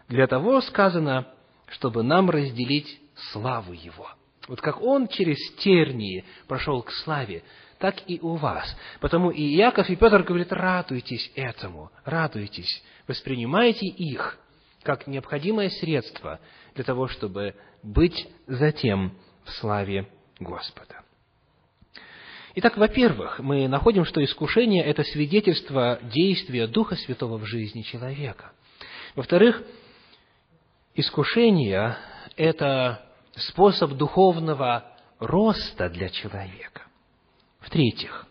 [0.08, 1.28] Для того сказано,
[1.68, 3.00] чтобы нам разделить
[3.32, 4.10] славу Его.
[4.48, 7.44] Вот как Он через тернии прошел к славе,
[7.80, 8.76] так и у вас.
[9.00, 14.38] Потому и Иаков, и Петр говорят, радуйтесь этому, радуйтесь, воспринимайте их
[14.84, 16.40] как необходимое средство
[16.76, 20.08] для того, чтобы быть затем в славе
[20.40, 21.02] Господа.
[22.56, 28.54] Итак, во-первых, мы находим, что искушение– это свидетельство действия Духа Святого в жизни человека.
[29.16, 29.62] Во-вторых,
[30.94, 31.98] искушение–
[32.38, 34.86] это способ духовного
[35.20, 36.85] роста для человека.
[37.65, 38.28] В-третьих,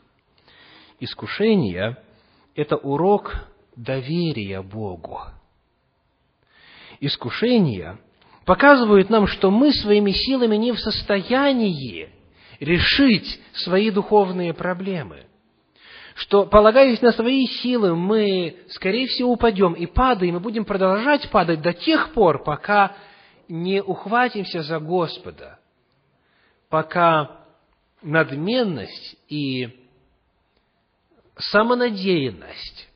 [1.00, 1.96] искушение–
[2.54, 3.34] это урок
[3.74, 5.22] доверия Богу.
[7.00, 7.98] Искушение
[8.44, 12.10] показывает нам, что мы своими силами не в состоянии
[12.60, 15.24] решить свои духовные проблемы.
[16.14, 21.60] Что, полагаясь на свои силы, мы, скорее всего, упадем и падаем, и будем продолжать падать
[21.60, 22.94] до тех пор, пока
[23.48, 25.58] не ухватимся за Господа,
[26.68, 27.43] пока
[28.04, 29.68] надменность и
[31.36, 32.88] самонадеянность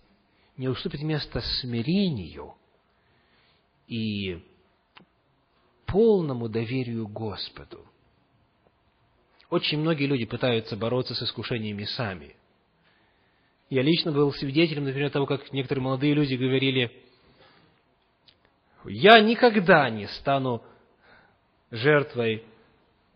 [0.58, 2.54] не уступит место смирению
[3.88, 4.44] и
[5.86, 7.84] полному доверию Господу.
[9.48, 12.36] Очень многие люди пытаются бороться с искушениями сами.
[13.70, 16.92] Я лично был свидетелем, например, того, как некоторые молодые люди говорили,
[18.84, 20.62] я никогда не стану
[21.70, 22.44] жертвой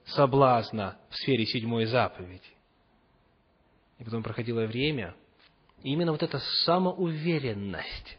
[0.06, 2.42] соблазна в сфере седьмой заповеди.
[3.98, 5.14] И потом проходило время,
[5.82, 8.18] и именно вот эта самоуверенность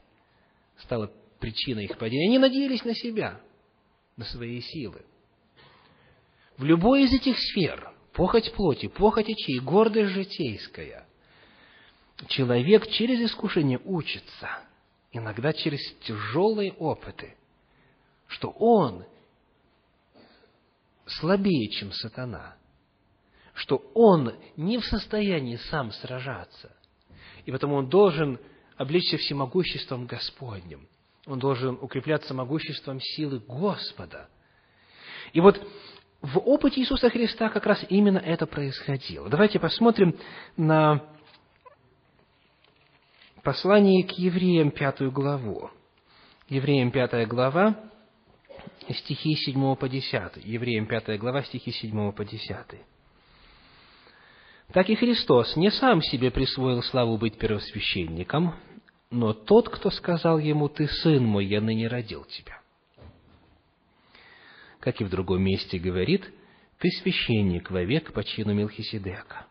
[0.77, 2.27] стала причиной их падения.
[2.27, 3.41] Они надеялись на себя,
[4.15, 5.03] на свои силы.
[6.57, 11.07] В любой из этих сфер, похоть плоти, похоть очей, гордость житейская,
[12.27, 14.49] человек через искушение учится,
[15.11, 17.35] иногда через тяжелые опыты,
[18.27, 19.05] что он
[21.05, 22.55] слабее, чем сатана,
[23.53, 26.75] что он не в состоянии сам сражаться,
[27.45, 28.39] и потому он должен
[28.77, 30.87] облечься всемогуществом Господним,
[31.25, 34.29] он должен укрепляться могуществом силы Господа.
[35.31, 35.61] И вот
[36.21, 39.29] в опыте Иисуса Христа как раз именно это происходило.
[39.29, 40.17] Давайте посмотрим
[40.57, 41.03] на
[43.43, 45.69] послание к евреям, пятую главу.
[46.49, 47.75] Евреям, пятая глава,
[48.89, 50.43] стихи 7 по 10.
[50.43, 52.57] Евреям 5 глава, стихи 7 по 10.
[54.71, 58.55] Так и Христос не сам себе присвоил славу быть первосвященником,
[59.11, 62.59] но тот, кто сказал ему, «Ты сын мой, я ныне родил тебя».
[64.79, 66.29] Как и в другом месте говорит,
[66.79, 69.45] «Ты священник вовек по чину Милхиседека».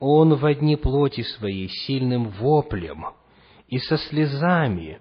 [0.00, 3.06] Он в одни плоти своей сильным воплем
[3.68, 5.00] и со слезами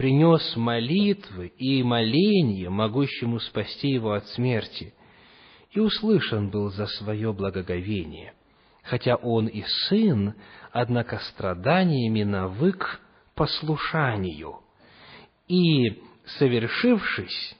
[0.00, 4.94] принес молитвы и моления, могущему спасти его от смерти,
[5.72, 8.32] и услышан был за свое благоговение.
[8.82, 10.32] Хотя он и сын,
[10.72, 12.98] однако страданиями навык
[13.34, 14.60] послушанию,
[15.48, 16.02] и,
[16.38, 17.54] совершившись,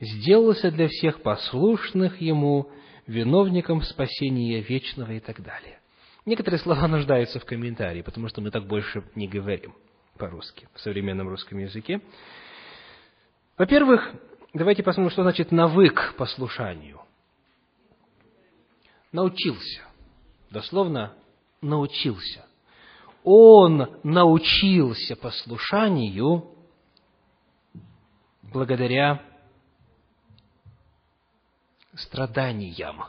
[0.00, 2.70] сделался для всех послушных ему
[3.06, 5.80] виновником спасения вечного и так далее.
[6.24, 9.74] Некоторые слова нуждаются в комментарии, потому что мы так больше не говорим
[10.16, 12.00] по-русски, в современном русском языке.
[13.56, 14.12] Во-первых,
[14.52, 17.00] давайте посмотрим, что значит навык послушанию.
[19.12, 19.82] Научился.
[20.50, 21.14] Дословно
[21.60, 22.44] научился.
[23.24, 26.54] Он научился послушанию
[28.42, 29.22] благодаря
[31.94, 33.04] страданиям,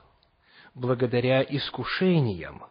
[0.73, 2.63] благодаря искушениям.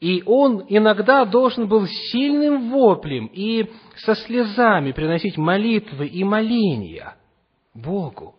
[0.00, 7.16] И он иногда должен был сильным воплем и со слезами приносить молитвы и моления
[7.74, 8.34] Богу.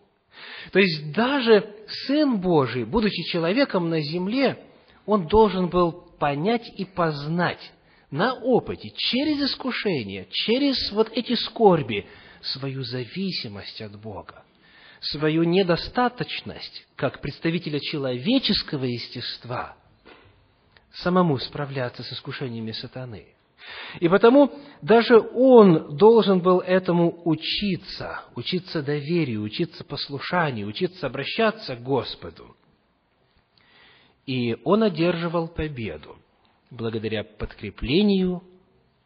[0.72, 1.68] То есть даже
[2.06, 4.58] Сын Божий, будучи человеком на земле,
[5.06, 7.72] он должен был понять и познать
[8.10, 12.06] на опыте, через искушение, через вот эти скорби,
[12.40, 14.44] свою зависимость от Бога
[15.02, 19.76] свою недостаточность, как представителя человеческого естества,
[20.94, 23.26] самому справляться с искушениями сатаны.
[24.00, 31.82] И потому даже он должен был этому учиться, учиться доверию, учиться послушанию, учиться обращаться к
[31.82, 32.56] Господу.
[34.26, 36.16] И он одерживал победу
[36.70, 38.42] благодаря подкреплению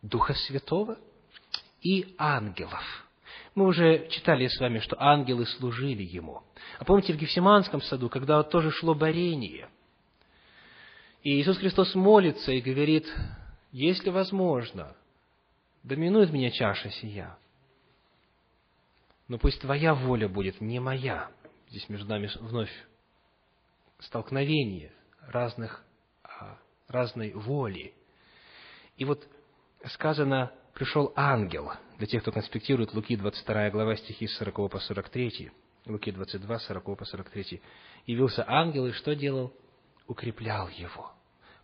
[0.03, 0.99] Духа Святого
[1.83, 2.83] и ангелов–
[3.57, 6.43] мы уже читали с вами, что ангелы служили ему.
[6.79, 9.71] А помните в Гефсиманском саду, когда тоже шло борение,
[11.23, 13.07] и Иисус Христос молится и говорит,
[13.73, 14.97] если возможно,
[15.83, 17.37] доминует меня чаша сия,
[19.29, 21.31] но пусть Твоя воля будет, не моя.
[21.69, 22.71] Здесь между нами вновь
[23.99, 25.83] столкновение разных,
[26.23, 26.59] а,
[26.89, 27.93] разной воли.
[28.97, 29.27] И вот
[29.87, 35.51] сказано, пришел ангел, для тех, кто конспектирует Луки 22 глава стихи с 40 по 43,
[35.87, 37.63] Луки 22, 40 по 43,
[38.07, 39.53] явился ангел и что делал?
[40.07, 41.13] Укреплял его,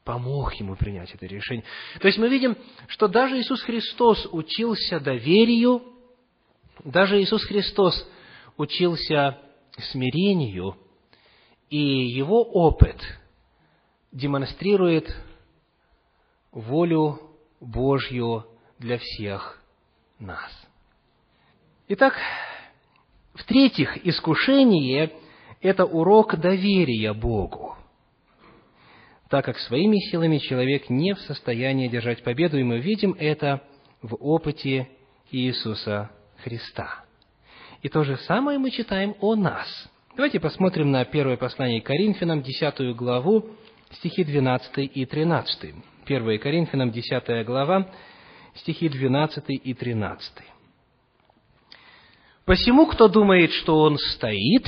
[0.04, 1.64] помог ему принять это решение.
[2.00, 2.56] То есть мы видим,
[2.88, 5.82] что даже Иисус Христос учился доверию,
[6.84, 8.08] даже Иисус Христос
[8.56, 9.38] учился
[9.78, 10.76] смирению,
[11.70, 13.00] и его опыт
[14.10, 15.14] демонстрирует
[16.50, 17.20] волю
[17.60, 18.44] Божью
[18.78, 19.62] для всех
[20.18, 20.50] нас.
[21.88, 22.14] Итак,
[23.34, 25.12] в-третьих, искушение–
[25.60, 27.76] это урок доверия Богу,
[29.32, 33.62] так как своими силами человек не в состоянии держать победу, и мы видим это
[34.02, 34.90] в опыте
[35.30, 36.10] Иисуса
[36.44, 37.06] Христа.
[37.80, 39.88] И то же самое мы читаем о нас.
[40.16, 43.46] Давайте посмотрим на первое послание Коринфянам, 10 главу,
[43.92, 45.76] стихи 12 и 13.
[46.04, 47.90] 1 Коринфянам, 10 глава,
[48.56, 50.32] стихи 12 и 13.
[52.44, 54.66] «Посему, кто думает, что он стоит,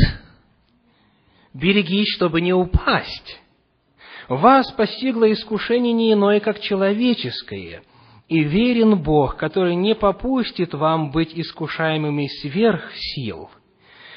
[1.52, 3.43] берегись, чтобы не упасть.
[4.28, 7.82] Вас постигло искушение не иное, как человеческое,
[8.28, 13.50] и верен Бог, который не попустит вам быть искушаемыми сверх сил,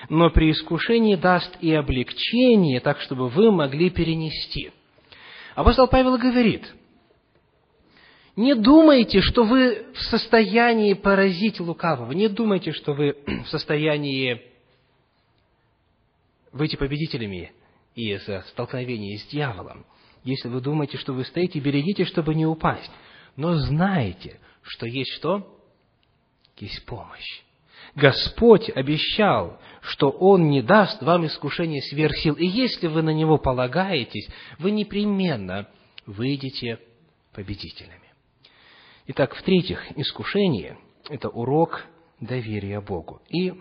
[0.10, 4.72] но при искушении даст и облегчение, так, чтобы вы могли перенести».
[5.56, 6.74] Апостол Павел говорит–
[8.38, 12.12] не думайте, что вы в состоянии поразить лукавого.
[12.12, 14.44] Не думайте, что вы в состоянии
[16.52, 17.52] выйти победителями
[17.96, 19.88] из столкновения с дьяволом.
[20.28, 22.92] Если вы думаете, что вы стоите, берегите, чтобы не упасть.
[23.38, 25.58] Но знайте, что есть что?
[26.58, 27.44] Есть помощь.
[27.96, 32.34] Господь обещал, что Он не даст вам искушения сверх сил.
[32.34, 34.28] И если вы на Него полагаетесь,
[34.60, 35.70] вы непременно
[36.06, 36.82] выйдете
[37.32, 38.12] победителями.
[39.06, 40.78] Итак, в-третьих, искушение–
[41.10, 41.86] это урок
[42.20, 43.22] доверия Богу.
[43.30, 43.54] И,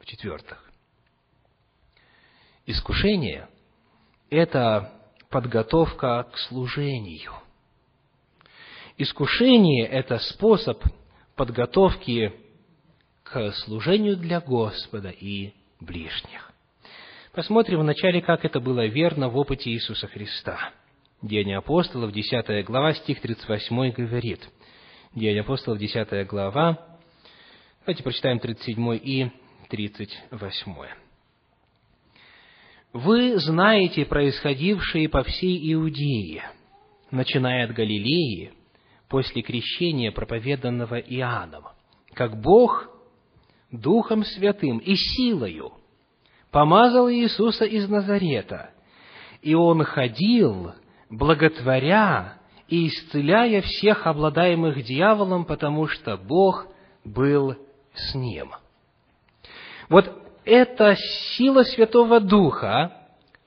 [0.00, 0.72] в-четвертых,
[2.64, 3.50] искушение–
[4.30, 4.97] это
[5.30, 7.32] подготовка к служению.
[8.96, 10.82] Искушение– это способ
[11.36, 12.32] подготовки
[13.22, 16.50] к служению для Господа и ближних.
[17.32, 20.72] Посмотрим вначале, как это было верно в опыте Иисуса Христа.
[21.22, 24.48] Деяния апостолов, 10 глава, стих 38 говорит–
[25.14, 26.78] Деяния апостолов, 10 глава.
[27.80, 29.30] Давайте прочитаем 37 и
[29.68, 31.07] 38.
[32.92, 36.50] «Вы знаете происходившие по всей Иудее,
[37.10, 38.52] начиная от Галилеи,
[39.08, 41.64] после крещения, проповеданного Иоанном,
[42.14, 42.88] как Бог
[43.70, 45.72] Духом Святым и силою
[46.50, 48.70] помазал Иисуса из Назарета,
[49.42, 50.72] и Он ходил,
[51.10, 56.66] благотворя и исцеляя всех обладаемых дьяволом, потому что Бог
[57.04, 57.54] был
[57.94, 58.52] с ним.
[59.90, 60.96] Вот эта
[61.36, 63.06] сила Святого Духа,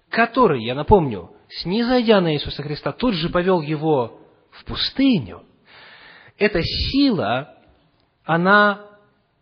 [0.09, 4.19] который, я напомню, снизойдя на Иисуса Христа, тут же повел его
[4.51, 5.41] в пустыню,
[6.37, 7.55] эта сила,
[8.23, 8.85] она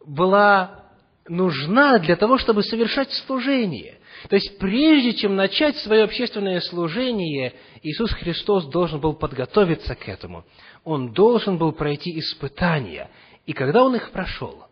[0.05, 0.85] была
[1.27, 3.99] нужна для того, чтобы совершать служение.
[4.29, 7.53] То есть, прежде чем начать свое общественное служение,
[7.83, 10.45] Иисус Христос должен был подготовиться к этому.
[10.85, 13.09] Он должен был пройти испытания.
[13.45, 14.68] И когда Он их прошел,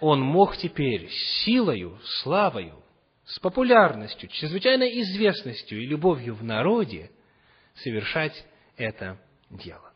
[0.00, 1.08] Он мог теперь
[1.44, 2.82] силою, славою,
[3.24, 7.10] с популярностью, чрезвычайной известностью и любовью в народе
[7.74, 8.44] совершать
[8.76, 9.18] это
[9.50, 9.92] дело.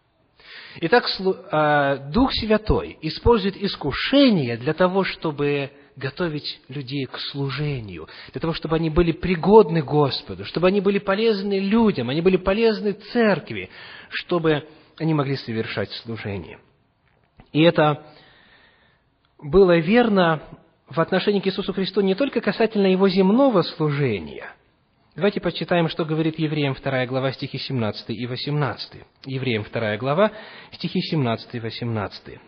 [0.80, 1.04] Итак,
[1.52, 8.76] а, Дух Святой использует искушение для того, чтобы готовить людей к служению, для того, чтобы
[8.76, 13.70] они были пригодны Господу, чтобы они были полезны людям, они были полезны церкви,
[14.10, 14.66] чтобы
[14.98, 16.58] они могли совершать служение.
[17.52, 18.04] И это
[19.42, 20.42] было верно
[20.88, 24.54] в отношении к Иисусу Христу не только касательно Его земного служения–
[25.16, 29.02] Давайте почитаем, что говорит Евреям 2 глава, стихи 17 и 18.
[29.26, 30.30] Евреям 2 глава,
[30.72, 32.38] стихи 17 и 18.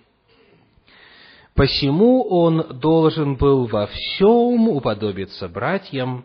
[1.55, 6.25] «Посему он должен был во всем уподобиться братьям,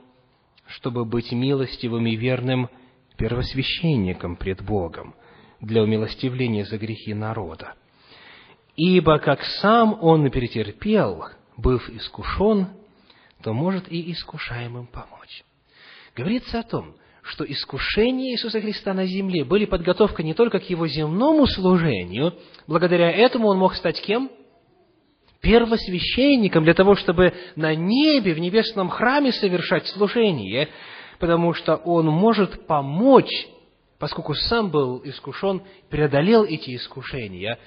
[0.67, 2.69] чтобы быть милостивым и верным
[3.17, 5.15] первосвященником пред Богом
[5.59, 7.73] для умилостивления за грехи народа.
[8.77, 11.25] Ибо как сам он претерпел,
[11.57, 12.67] быв искушен,
[13.43, 15.43] то может и искушаемым помочь»
[16.17, 20.87] говорится о том, что искушения Иисуса Христа на земле были подготовкой не только к Его
[20.87, 22.33] земному служению,
[22.65, 24.31] благодаря этому Он мог стать кем?
[25.41, 30.69] Первосвященником, для того, чтобы на небе, в небесном храме совершать служение,
[31.19, 33.47] потому что Он может помочь,
[33.99, 37.59] поскольку сам был искушен, преодолел эти искушения,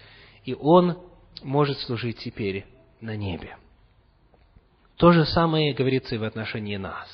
[0.45, 0.99] и Он
[1.43, 2.67] может служить теперь
[3.01, 3.57] на небе.
[4.97, 7.09] То же самое говорится и в отношении нас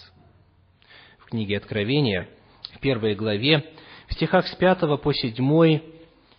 [1.26, 2.28] в книге Откровения,
[2.74, 3.64] в первой главе,
[4.08, 5.80] в стихах с 5 по 7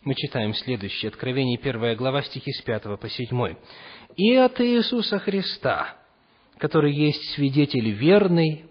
[0.04, 1.10] мы читаем следующее.
[1.10, 3.56] Откровение, первая глава, стихи с 5 по 7.
[4.16, 5.98] «И от Иисуса Христа,
[6.58, 8.66] который есть свидетель верный,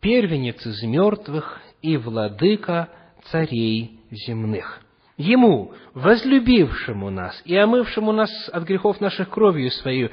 [0.00, 2.88] первенец из мертвых и владыка
[3.30, 4.82] царей земных.
[5.18, 10.10] Ему, возлюбившему нас и омывшему нас от грехов наших кровью свою,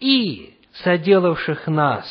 [0.00, 2.06] и соделавших нас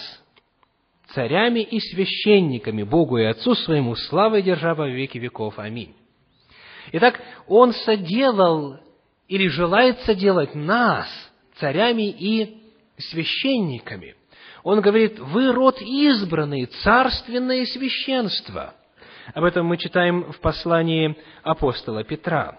[1.08, 5.58] царями и священниками Богу и Отцу своему, славой держа во веки веков.
[5.58, 5.96] Аминь.
[6.92, 8.78] Итак, Он соделал
[9.28, 11.08] или желает соделать нас
[11.56, 12.62] царями и
[13.00, 14.16] священниками.
[14.62, 18.76] Он говорит, вы род избранный, царственное священство.
[19.34, 22.58] Об этом мы читаем в послании апостола Петра.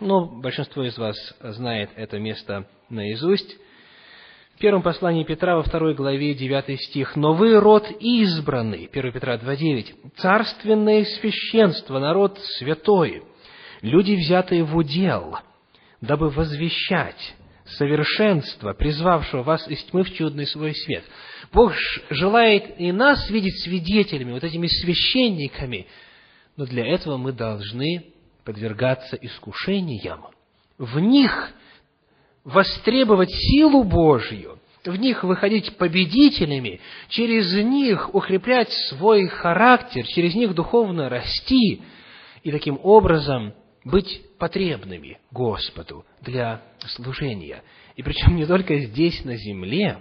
[0.00, 3.56] Но большинство из вас знает это место наизусть.
[4.56, 7.16] В первом послании Петра, во второй главе, 9 стих.
[7.16, 13.22] «Но вы род избранный», 1 Петра 2,9, «царственное священство, народ святой,
[13.82, 15.38] люди, взятые в удел,
[16.00, 17.34] дабы возвещать
[17.64, 21.04] совершенство, призвавшего вас из тьмы в чудный свой свет».
[21.54, 21.72] Бог
[22.10, 25.86] желает и нас видеть свидетелями, вот этими священниками,
[26.56, 28.06] но для этого мы должны
[28.44, 30.26] подвергаться искушениям.
[30.78, 31.52] В них–
[32.44, 41.08] востребовать силу Божью, в них выходить победителями, через них укреплять свой характер, через них духовно
[41.08, 41.82] расти
[42.42, 47.62] и таким образом быть потребными Господу для служения.
[47.96, 50.00] И причем не только здесь, на земле.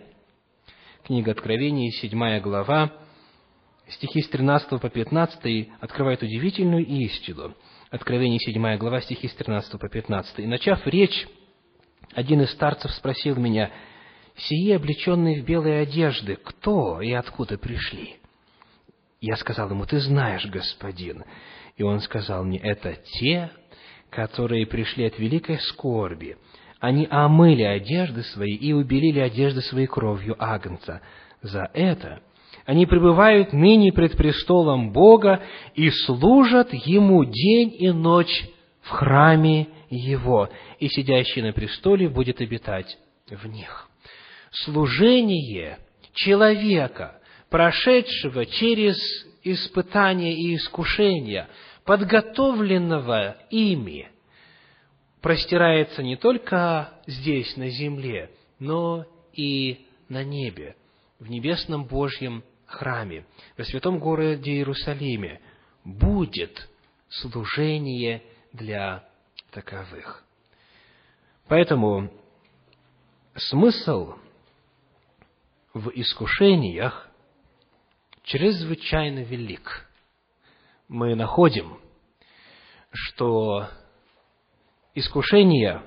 [1.06, 2.94] Книга Откровений, 7 глава,
[3.90, 7.56] стихи с 13 по 15 открывает удивительную истину.
[7.90, 10.40] Откровение 7 глава, стихи с 13 по 15.
[10.40, 11.28] И начав речь
[12.14, 13.70] один из старцев спросил меня,
[14.38, 18.16] «Сие, облеченные в белые одежды, кто и откуда пришли?»
[19.20, 21.26] Я сказал ему, «Ты знаешь, господин».
[21.76, 23.52] И он сказал мне, «Это те,
[24.10, 26.38] которые пришли от великой скорби.
[26.84, 31.00] Они омыли одежды свои и убелили одежды своей кровью Агнца.
[31.42, 32.22] За это
[32.66, 35.42] они пребывают ныне пред престолом Бога
[35.76, 38.50] и служат Ему день и ночь
[38.82, 42.98] в храме Его, и сидящий на престоле будет обитать
[43.30, 43.88] в них.
[44.52, 45.78] Служение
[46.14, 47.18] человека,
[47.50, 48.98] прошедшего через
[49.42, 51.48] испытания и искушения,
[51.86, 54.10] подготовленного ими,
[55.24, 60.76] простирается не только здесь, на земле, но и на небе,
[61.18, 63.26] в небесном Божьем храме,
[63.58, 65.40] во святом городе Иерусалиме,
[65.86, 66.70] будет
[67.08, 68.22] служение
[68.52, 69.08] для
[69.52, 70.26] таковых.
[71.48, 72.12] Поэтому
[73.36, 74.16] смысл
[75.74, 77.10] в искушениях
[78.24, 79.90] чрезвычайно велик.
[80.90, 81.80] Мы находим,
[82.92, 83.70] что
[84.96, 85.82] искушение,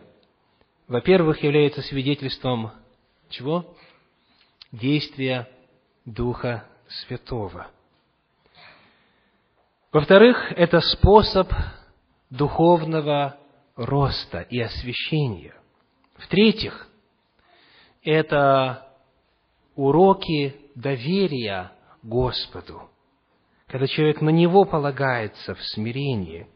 [0.89, 2.73] во-первых, является свидетельством
[3.29, 3.77] чего?
[4.73, 5.49] Действия
[6.05, 7.69] Духа Святого.
[9.93, 11.51] Во-вторых, это способ
[12.31, 13.39] духовного
[13.77, 15.55] роста и освящения.
[16.17, 16.89] В-третьих,
[18.03, 18.89] это
[19.75, 22.91] уроки доверия Господу,
[23.67, 26.47] когда человек на Него полагается в смирении.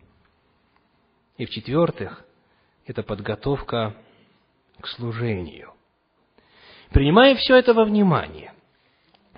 [1.36, 2.24] И в-четвертых,
[2.90, 3.94] это подготовка
[4.80, 5.72] к служению.
[6.90, 8.52] Принимая все это во внимание,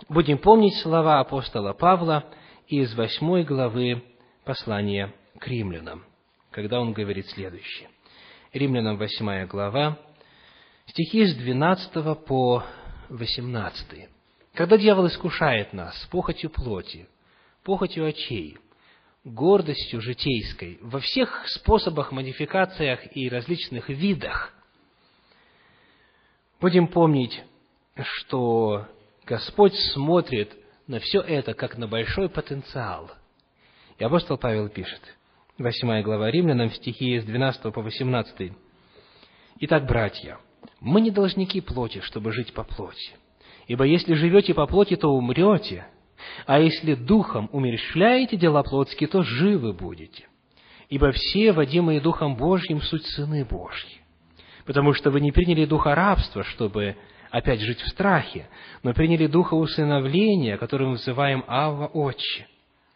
[0.09, 2.24] будем помнить слова апостола Павла
[2.66, 4.03] из восьмой главы
[4.44, 6.03] послания к римлянам,
[6.50, 7.90] когда он говорит следующее.
[8.55, 9.98] Римлянам восьмая глава,
[10.86, 12.64] стихи с 12 по
[13.11, 14.09] 18.
[14.55, 17.07] Когда дьявол искушает нас похотью плоти,
[17.64, 18.57] похотью очей,
[19.24, 24.52] гордостью житейской, во всех способах, модификациях и различных видах,
[26.60, 27.42] будем помнить,
[28.00, 28.86] что
[29.24, 30.52] Господь смотрит
[30.86, 33.10] на все это как на большой потенциал.
[33.98, 35.00] И апостол Павел пишет,
[35.58, 38.52] 8 глава Римлянам, стихи с 12 по 18.
[39.60, 40.38] «Итак, братья,
[40.80, 43.12] мы не должники плоти, чтобы жить по плоти.
[43.68, 45.86] Ибо если живете по плоти, то умрете,
[46.46, 50.26] а если духом умерщвляете дела плотские, то живы будете.
[50.88, 54.02] Ибо все, водимые Духом Божьим, суть сыны Божьи.
[54.66, 56.96] Потому что вы не приняли духа рабства, чтобы
[57.30, 58.46] опять жить в страхе,
[58.82, 62.46] но приняли духа усыновления, которым называем Ава Отче.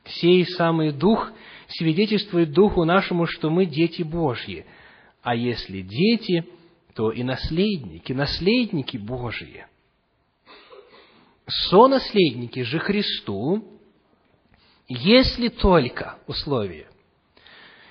[0.04, 1.32] Сей самый Дух
[1.68, 4.66] свидетельствует Духу нашему, что мы дети Божьи.
[5.22, 6.44] А если дети,
[6.94, 9.66] то и наследники, наследники Божьи.
[11.46, 13.64] Сонаследники же Христу,
[14.88, 16.88] если только, условие,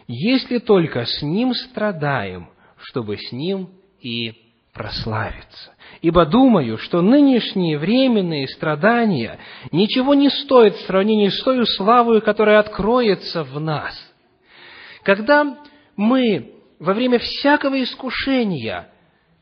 [0.08, 3.70] если только с Ним страдаем, чтобы с Ним
[4.01, 4.34] и
[4.74, 5.74] прославиться.
[6.01, 9.39] Ибо думаю, что нынешние временные страдания
[9.72, 13.95] ничего не стоят в сравнении с той славой, которая откроется в нас.
[15.03, 15.58] Когда
[15.95, 18.89] мы во время всякого искушения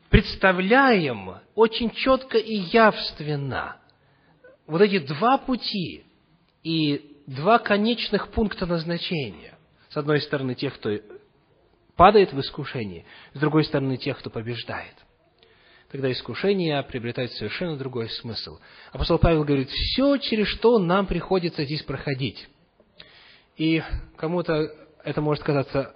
[0.08, 3.80] представляем очень четко и явственно
[4.66, 6.04] вот эти два пути
[6.62, 9.58] и два конечных пункта назначения.
[9.90, 10.90] С одной стороны, тех, кто
[11.96, 13.04] падает в искушение,
[13.34, 14.94] с другой стороны, тех, кто побеждает
[15.94, 18.58] тогда искушение приобретает совершенно другой смысл.
[18.90, 22.48] Апостол Павел говорит, все, через что нам приходится здесь проходить.
[23.56, 23.80] И
[24.16, 24.68] кому-то
[25.04, 25.94] это может казаться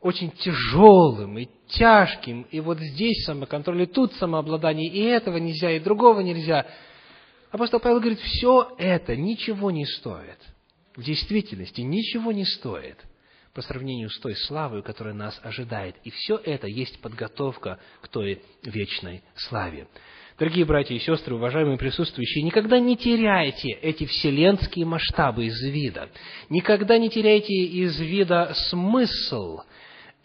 [0.00, 5.80] очень тяжелым и тяжким, и вот здесь самоконтроль, и тут самообладание, и этого нельзя, и
[5.80, 6.64] другого нельзя.
[7.56, 10.38] Апостол Павел говорит, все это ничего не стоит.
[10.94, 12.98] В действительности ничего не стоит–
[13.54, 15.96] по сравнению с той славой, которая нас ожидает.
[16.04, 19.88] И все это есть подготовка к той вечной славе.
[20.38, 26.10] Дорогие братья и сестры, уважаемые присутствующие, никогда не теряйте эти вселенские масштабы из вида.
[26.50, 29.60] Никогда не теряйте из вида смысл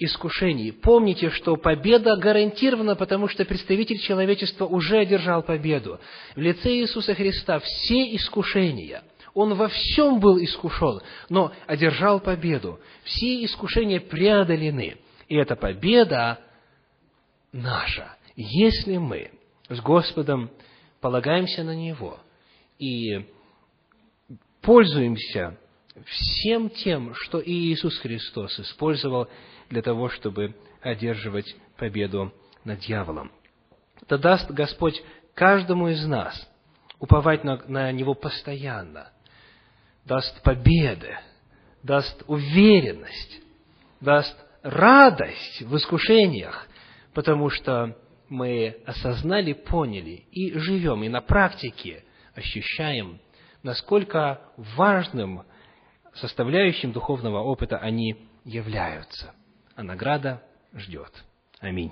[0.03, 0.71] искушений.
[0.71, 5.99] Помните, что победа гарантирована, потому что представитель человечества уже одержал победу.
[6.35, 12.79] В лице Иисуса Христа все искушения– он во всем был искушен, но одержал победу.
[13.03, 14.97] Все искушения преодолены.
[15.27, 16.39] И эта победа
[17.53, 19.31] наша, если мы
[19.69, 20.51] с Господом
[20.99, 22.19] полагаемся на Него
[22.77, 23.25] и
[24.61, 25.57] пользуемся
[26.05, 29.27] всем тем, что и Иисус Христос использовал
[29.71, 32.31] для того, чтобы одерживать победу
[32.63, 33.31] над дьяволом.
[34.07, 35.01] То даст Господь
[35.33, 36.47] каждому из нас
[36.99, 39.09] уповать на, на Него постоянно–
[40.05, 41.17] даст победы,
[41.83, 43.41] даст уверенность,
[43.99, 46.67] даст радость в искушениях,
[47.13, 47.97] потому что
[48.29, 52.03] мы осознали, поняли и живем, и на практике
[52.33, 53.19] ощущаем,
[53.63, 55.43] насколько важным
[56.15, 59.33] составляющим духовного опыта они являются.
[59.81, 60.43] А награда
[60.75, 61.23] ждет.
[61.59, 61.91] Аминь.